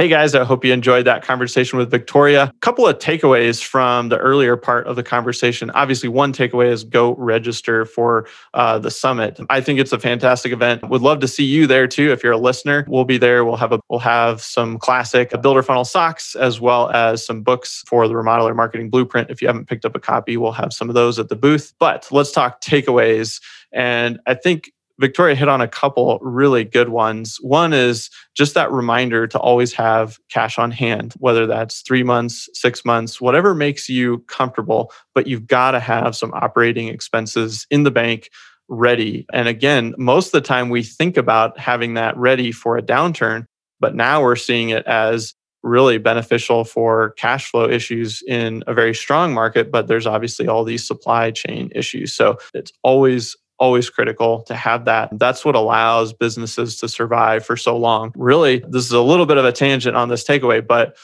Hey 0.00 0.08
guys, 0.08 0.34
I 0.34 0.44
hope 0.44 0.64
you 0.64 0.72
enjoyed 0.72 1.04
that 1.04 1.22
conversation 1.22 1.78
with 1.78 1.90
Victoria. 1.90 2.44
A 2.44 2.52
couple 2.60 2.86
of 2.86 2.96
takeaways 2.96 3.62
from 3.62 4.08
the 4.08 4.16
earlier 4.16 4.56
part 4.56 4.86
of 4.86 4.96
the 4.96 5.02
conversation. 5.02 5.70
Obviously, 5.72 6.08
one 6.08 6.32
takeaway 6.32 6.68
is 6.72 6.84
go 6.84 7.14
register 7.16 7.84
for 7.84 8.26
uh, 8.54 8.78
the 8.78 8.90
summit. 8.90 9.38
I 9.50 9.60
think 9.60 9.78
it's 9.78 9.92
a 9.92 9.98
fantastic 9.98 10.52
event. 10.52 10.88
Would 10.88 11.02
love 11.02 11.20
to 11.20 11.28
see 11.28 11.44
you 11.44 11.66
there 11.66 11.86
too. 11.86 12.12
If 12.12 12.24
you're 12.24 12.32
a 12.32 12.38
listener, 12.38 12.86
we'll 12.88 13.04
be 13.04 13.18
there. 13.18 13.44
We'll 13.44 13.58
have 13.58 13.72
a 13.72 13.80
we'll 13.90 14.00
have 14.00 14.40
some 14.40 14.78
classic 14.78 15.34
builder 15.42 15.62
funnel 15.62 15.84
socks 15.84 16.34
as 16.34 16.62
well 16.62 16.88
as 16.92 17.22
some 17.26 17.42
books 17.42 17.84
for 17.86 18.08
the 18.08 18.14
Remodeler 18.14 18.56
Marketing 18.56 18.88
Blueprint. 18.88 19.28
If 19.28 19.42
you 19.42 19.48
haven't 19.48 19.68
picked 19.68 19.84
up 19.84 19.94
a 19.94 20.00
copy, 20.00 20.38
we'll 20.38 20.52
have 20.52 20.72
some 20.72 20.88
of 20.88 20.94
those 20.94 21.18
at 21.18 21.28
the 21.28 21.36
booth. 21.36 21.74
But 21.78 22.08
let's 22.10 22.32
talk 22.32 22.62
takeaways. 22.62 23.38
And 23.70 24.18
I 24.26 24.32
think 24.32 24.72
Victoria 25.00 25.34
hit 25.34 25.48
on 25.48 25.62
a 25.62 25.68
couple 25.68 26.18
really 26.20 26.62
good 26.62 26.90
ones. 26.90 27.38
One 27.40 27.72
is 27.72 28.10
just 28.36 28.52
that 28.54 28.70
reminder 28.70 29.26
to 29.26 29.38
always 29.38 29.72
have 29.72 30.18
cash 30.30 30.58
on 30.58 30.70
hand, 30.70 31.14
whether 31.18 31.46
that's 31.46 31.80
three 31.80 32.02
months, 32.02 32.50
six 32.52 32.84
months, 32.84 33.20
whatever 33.20 33.54
makes 33.54 33.88
you 33.88 34.18
comfortable, 34.28 34.92
but 35.14 35.26
you've 35.26 35.46
got 35.46 35.70
to 35.70 35.80
have 35.80 36.14
some 36.14 36.32
operating 36.34 36.88
expenses 36.88 37.66
in 37.70 37.84
the 37.84 37.90
bank 37.90 38.28
ready. 38.68 39.26
And 39.32 39.48
again, 39.48 39.94
most 39.96 40.26
of 40.26 40.32
the 40.32 40.40
time 40.42 40.68
we 40.68 40.82
think 40.82 41.16
about 41.16 41.58
having 41.58 41.94
that 41.94 42.16
ready 42.16 42.52
for 42.52 42.76
a 42.76 42.82
downturn, 42.82 43.46
but 43.80 43.94
now 43.94 44.22
we're 44.22 44.36
seeing 44.36 44.68
it 44.68 44.86
as 44.86 45.34
really 45.62 45.98
beneficial 45.98 46.64
for 46.64 47.10
cash 47.10 47.50
flow 47.50 47.68
issues 47.68 48.22
in 48.26 48.62
a 48.66 48.74
very 48.74 48.94
strong 48.94 49.32
market, 49.32 49.70
but 49.70 49.88
there's 49.88 50.06
obviously 50.06 50.46
all 50.46 50.64
these 50.64 50.86
supply 50.86 51.30
chain 51.30 51.70
issues. 51.74 52.14
So 52.14 52.38
it's 52.54 52.72
always 52.82 53.36
always 53.60 53.90
critical 53.90 54.42
to 54.42 54.54
have 54.54 54.86
that. 54.86 55.10
That's 55.18 55.44
what 55.44 55.54
allows 55.54 56.12
businesses 56.12 56.78
to 56.78 56.88
survive 56.88 57.44
for 57.44 57.56
so 57.56 57.76
long. 57.76 58.12
Really, 58.16 58.64
this 58.68 58.86
is 58.86 58.92
a 58.92 59.00
little 59.02 59.26
bit 59.26 59.36
of 59.36 59.44
a 59.44 59.52
tangent 59.52 59.96
on 59.96 60.08
this 60.08 60.24
takeaway, 60.24 60.66
but 60.66 60.96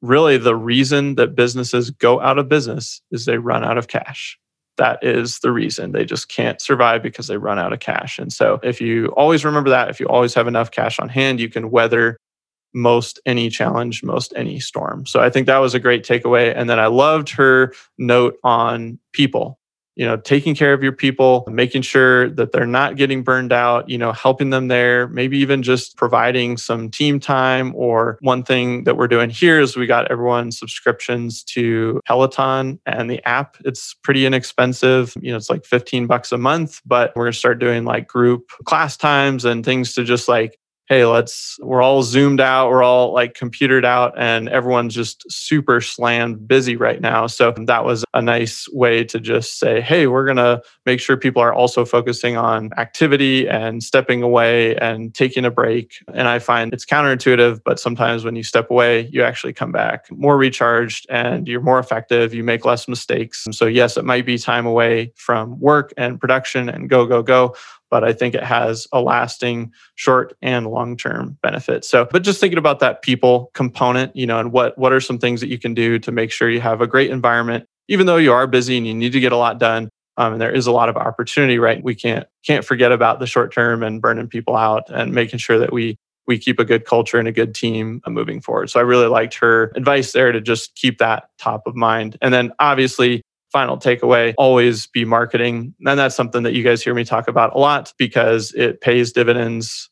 really 0.00 0.38
the 0.38 0.56
reason 0.56 1.16
that 1.16 1.34
businesses 1.34 1.90
go 1.90 2.20
out 2.20 2.38
of 2.38 2.48
business 2.48 3.02
is 3.10 3.26
they 3.26 3.38
run 3.38 3.64
out 3.64 3.76
of 3.76 3.88
cash. 3.88 4.38
That 4.76 4.98
is 5.02 5.40
the 5.40 5.52
reason 5.52 5.92
they 5.92 6.04
just 6.04 6.28
can't 6.28 6.60
survive 6.60 7.02
because 7.02 7.26
they 7.26 7.36
run 7.36 7.58
out 7.58 7.72
of 7.72 7.80
cash. 7.80 8.18
And 8.18 8.32
so, 8.32 8.58
if 8.62 8.80
you 8.80 9.08
always 9.08 9.44
remember 9.44 9.70
that, 9.70 9.88
if 9.88 10.00
you 10.00 10.06
always 10.06 10.34
have 10.34 10.48
enough 10.48 10.70
cash 10.70 10.98
on 10.98 11.08
hand, 11.08 11.40
you 11.40 11.48
can 11.48 11.70
weather 11.70 12.16
most 12.74 13.20
any 13.24 13.48
challenge, 13.48 14.02
most 14.02 14.32
any 14.36 14.58
storm. 14.58 15.06
So 15.06 15.20
I 15.20 15.30
think 15.30 15.46
that 15.46 15.58
was 15.58 15.74
a 15.74 15.78
great 15.78 16.04
takeaway. 16.04 16.52
And 16.54 16.68
then 16.68 16.80
I 16.80 16.86
loved 16.88 17.30
her 17.30 17.72
note 17.98 18.36
on 18.42 18.98
people 19.12 19.60
you 19.96 20.04
know 20.04 20.16
taking 20.16 20.54
care 20.54 20.72
of 20.72 20.82
your 20.82 20.92
people 20.92 21.44
making 21.48 21.82
sure 21.82 22.30
that 22.30 22.52
they're 22.52 22.66
not 22.66 22.96
getting 22.96 23.22
burned 23.22 23.52
out 23.52 23.88
you 23.88 23.98
know 23.98 24.12
helping 24.12 24.50
them 24.50 24.68
there 24.68 25.08
maybe 25.08 25.38
even 25.38 25.62
just 25.62 25.96
providing 25.96 26.56
some 26.56 26.90
team 26.90 27.20
time 27.20 27.74
or 27.74 28.18
one 28.20 28.42
thing 28.42 28.84
that 28.84 28.96
we're 28.96 29.08
doing 29.08 29.30
here 29.30 29.60
is 29.60 29.76
we 29.76 29.86
got 29.86 30.10
everyone 30.10 30.50
subscriptions 30.50 31.42
to 31.42 32.00
peloton 32.06 32.80
and 32.86 33.10
the 33.10 33.22
app. 33.26 33.56
It's 33.64 33.94
pretty 33.94 34.26
inexpensive. 34.26 35.14
You 35.20 35.30
know 35.30 35.36
it's 35.36 35.50
like 35.50 35.64
15 35.64 36.06
bucks 36.06 36.32
a 36.32 36.38
month 36.38 36.80
but 36.84 37.12
we're 37.14 37.24
going 37.24 37.32
to 37.32 37.38
start 37.38 37.58
doing 37.58 37.84
like 37.84 38.08
group 38.08 38.50
class 38.64 38.96
times 38.96 39.44
and 39.44 39.64
things 39.64 39.94
to 39.94 40.04
just 40.04 40.28
like 40.28 40.58
hey, 40.86 41.06
let's, 41.06 41.58
we're 41.60 41.80
all 41.80 42.02
zoomed 42.02 42.40
out, 42.40 42.68
we're 42.68 42.82
all 42.82 43.14
like 43.14 43.34
computered 43.34 43.86
out, 43.86 44.12
and 44.18 44.50
everyone's 44.50 44.94
just 44.94 45.24
super 45.32 45.80
slammed 45.80 46.46
busy 46.46 46.76
right 46.76 47.00
now. 47.00 47.26
So 47.26 47.54
that 47.56 47.84
was 47.84 48.04
a 48.12 48.20
nice 48.20 48.68
way 48.70 49.02
to 49.04 49.18
just 49.18 49.58
say, 49.58 49.80
hey, 49.80 50.06
we're 50.06 50.26
going 50.26 50.36
to 50.36 50.62
make 50.84 51.00
sure 51.00 51.16
people 51.16 51.40
are 51.40 51.54
also 51.54 51.86
focusing 51.86 52.36
on 52.36 52.70
activity 52.76 53.48
and 53.48 53.82
stepping 53.82 54.22
away 54.22 54.76
and 54.76 55.14
taking 55.14 55.46
a 55.46 55.50
break. 55.50 55.94
And 56.12 56.28
I 56.28 56.38
find 56.38 56.72
it's 56.74 56.84
counterintuitive, 56.84 57.60
but 57.64 57.80
sometimes 57.80 58.24
when 58.24 58.36
you 58.36 58.42
step 58.42 58.70
away, 58.70 59.08
you 59.10 59.22
actually 59.22 59.54
come 59.54 59.72
back 59.72 60.10
more 60.10 60.36
recharged 60.36 61.06
and 61.08 61.48
you're 61.48 61.62
more 61.62 61.78
effective, 61.78 62.34
you 62.34 62.44
make 62.44 62.66
less 62.66 62.88
mistakes. 62.88 63.46
So, 63.52 63.64
yes, 63.64 63.96
it 63.96 64.04
might 64.04 64.26
be 64.26 64.36
time 64.36 64.66
away 64.66 65.12
from 65.16 65.58
work 65.60 65.94
and 65.96 66.20
production 66.20 66.68
and 66.68 66.90
go, 66.90 67.06
go, 67.06 67.22
go 67.22 67.54
but 67.90 68.04
I 68.04 68.12
think 68.12 68.34
it 68.34 68.42
has 68.42 68.86
a 68.92 69.00
lasting 69.00 69.72
short 69.94 70.36
and 70.42 70.66
long 70.66 70.96
term 70.96 71.38
benefit. 71.42 71.84
So, 71.84 72.06
but 72.10 72.22
just 72.22 72.40
thinking 72.40 72.58
about 72.58 72.80
that 72.80 73.02
people 73.02 73.50
component, 73.54 74.14
you 74.16 74.26
know, 74.26 74.38
and 74.40 74.52
what 74.52 74.76
what 74.78 74.92
are 74.92 75.00
some 75.00 75.18
things 75.18 75.40
that 75.40 75.48
you 75.48 75.58
can 75.58 75.74
do 75.74 75.98
to 76.00 76.12
make 76.12 76.30
sure 76.30 76.50
you 76.50 76.60
have 76.60 76.80
a 76.80 76.86
great 76.86 77.10
environment, 77.10 77.66
even 77.88 78.06
though 78.06 78.16
you 78.16 78.32
are 78.32 78.46
busy 78.46 78.76
and 78.76 78.86
you 78.86 78.94
need 78.94 79.12
to 79.12 79.20
get 79.20 79.32
a 79.32 79.36
lot 79.36 79.58
done. 79.58 79.88
Um, 80.16 80.34
and 80.34 80.40
there 80.40 80.52
is 80.52 80.68
a 80.68 80.72
lot 80.72 80.88
of 80.88 80.96
opportunity, 80.96 81.58
right? 81.58 81.82
We 81.82 81.94
can't 81.94 82.26
can't 82.46 82.64
forget 82.64 82.92
about 82.92 83.18
the 83.18 83.26
short 83.26 83.52
term 83.52 83.82
and 83.82 84.00
burning 84.00 84.28
people 84.28 84.56
out 84.56 84.84
and 84.88 85.12
making 85.12 85.40
sure 85.40 85.58
that 85.58 85.72
we 85.72 85.96
we 86.26 86.38
keep 86.38 86.58
a 86.58 86.64
good 86.64 86.84
culture 86.84 87.18
and 87.18 87.28
a 87.28 87.32
good 87.32 87.54
team 87.54 88.00
uh, 88.04 88.10
moving 88.10 88.40
forward. 88.40 88.70
So 88.70 88.80
I 88.80 88.82
really 88.82 89.08
liked 89.08 89.34
her 89.36 89.72
advice 89.76 90.12
there 90.12 90.32
to 90.32 90.40
just 90.40 90.74
keep 90.74 90.98
that 90.98 91.28
top 91.38 91.66
of 91.66 91.74
mind. 91.74 92.16
And 92.22 92.32
then 92.32 92.52
obviously 92.58 93.22
final 93.54 93.78
takeaway 93.78 94.34
always 94.36 94.88
be 94.88 95.04
marketing. 95.04 95.72
And 95.86 95.96
that's 95.96 96.16
something 96.16 96.42
that 96.42 96.54
you 96.54 96.64
guys 96.64 96.82
hear 96.82 96.92
me 96.92 97.04
talk 97.04 97.28
about 97.28 97.54
a 97.54 97.58
lot 97.58 97.94
because 97.98 98.52
it 98.54 98.80
pays 98.80 99.12
dividends 99.12 99.88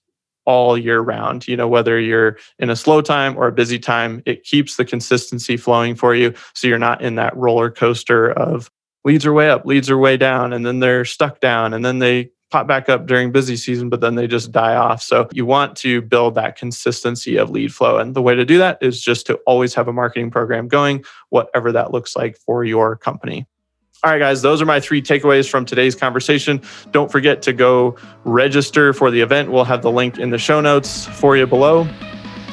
all 0.46 0.76
year 0.76 0.98
round. 0.98 1.46
You 1.46 1.56
know, 1.56 1.68
whether 1.68 2.00
you're 2.00 2.38
in 2.58 2.70
a 2.70 2.74
slow 2.74 3.00
time 3.00 3.38
or 3.38 3.46
a 3.46 3.52
busy 3.52 3.78
time, 3.78 4.20
it 4.26 4.42
keeps 4.42 4.76
the 4.76 4.84
consistency 4.84 5.56
flowing 5.56 5.94
for 5.94 6.12
you. 6.12 6.34
So 6.54 6.66
you're 6.66 6.80
not 6.80 7.02
in 7.02 7.14
that 7.14 7.36
roller 7.36 7.70
coaster 7.70 8.32
of 8.32 8.68
leads 9.04 9.24
are 9.24 9.32
way 9.32 9.48
up, 9.48 9.64
leads 9.64 9.88
are 9.88 9.98
way 9.98 10.16
down, 10.16 10.52
and 10.52 10.66
then 10.66 10.80
they're 10.80 11.04
stuck 11.04 11.38
down, 11.38 11.72
and 11.72 11.84
then 11.84 12.00
they 12.00 12.30
pop 12.52 12.66
back 12.66 12.88
up 12.88 13.06
during 13.06 13.32
busy 13.32 13.56
season, 13.56 13.88
but 13.88 14.00
then 14.00 14.14
they 14.14 14.26
just 14.26 14.52
die 14.52 14.76
off. 14.76 15.02
So 15.02 15.28
you 15.32 15.46
want 15.46 15.74
to 15.78 16.02
build 16.02 16.34
that 16.34 16.56
consistency 16.56 17.36
of 17.36 17.50
lead 17.50 17.74
flow. 17.74 17.96
And 17.98 18.14
the 18.14 18.22
way 18.22 18.34
to 18.34 18.44
do 18.44 18.58
that 18.58 18.78
is 18.82 19.00
just 19.00 19.26
to 19.26 19.36
always 19.46 19.74
have 19.74 19.88
a 19.88 19.92
marketing 19.92 20.30
program 20.30 20.68
going, 20.68 21.04
whatever 21.30 21.72
that 21.72 21.90
looks 21.90 22.14
like 22.14 22.36
for 22.36 22.64
your 22.64 22.94
company. 22.94 23.46
All 24.04 24.10
right, 24.10 24.18
guys, 24.18 24.42
those 24.42 24.60
are 24.60 24.66
my 24.66 24.80
three 24.80 25.00
takeaways 25.00 25.48
from 25.48 25.64
today's 25.64 25.94
conversation. 25.94 26.60
Don't 26.90 27.10
forget 27.10 27.40
to 27.42 27.52
go 27.52 27.96
register 28.24 28.92
for 28.92 29.10
the 29.10 29.20
event. 29.20 29.50
We'll 29.50 29.64
have 29.64 29.82
the 29.82 29.92
link 29.92 30.18
in 30.18 30.30
the 30.30 30.38
show 30.38 30.60
notes 30.60 31.06
for 31.06 31.36
you 31.36 31.46
below. 31.46 31.88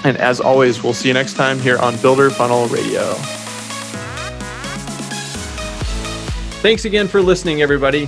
And 0.04 0.16
as 0.18 0.40
always, 0.40 0.82
we'll 0.82 0.94
see 0.94 1.10
you 1.10 1.14
next 1.14 1.34
time 1.34 1.60
here 1.60 1.78
on 1.80 1.98
Builder 1.98 2.30
Funnel 2.30 2.68
Radio. 2.68 3.14
Thanks 6.62 6.86
again 6.86 7.08
for 7.08 7.22
listening, 7.22 7.62
everybody. 7.62 8.08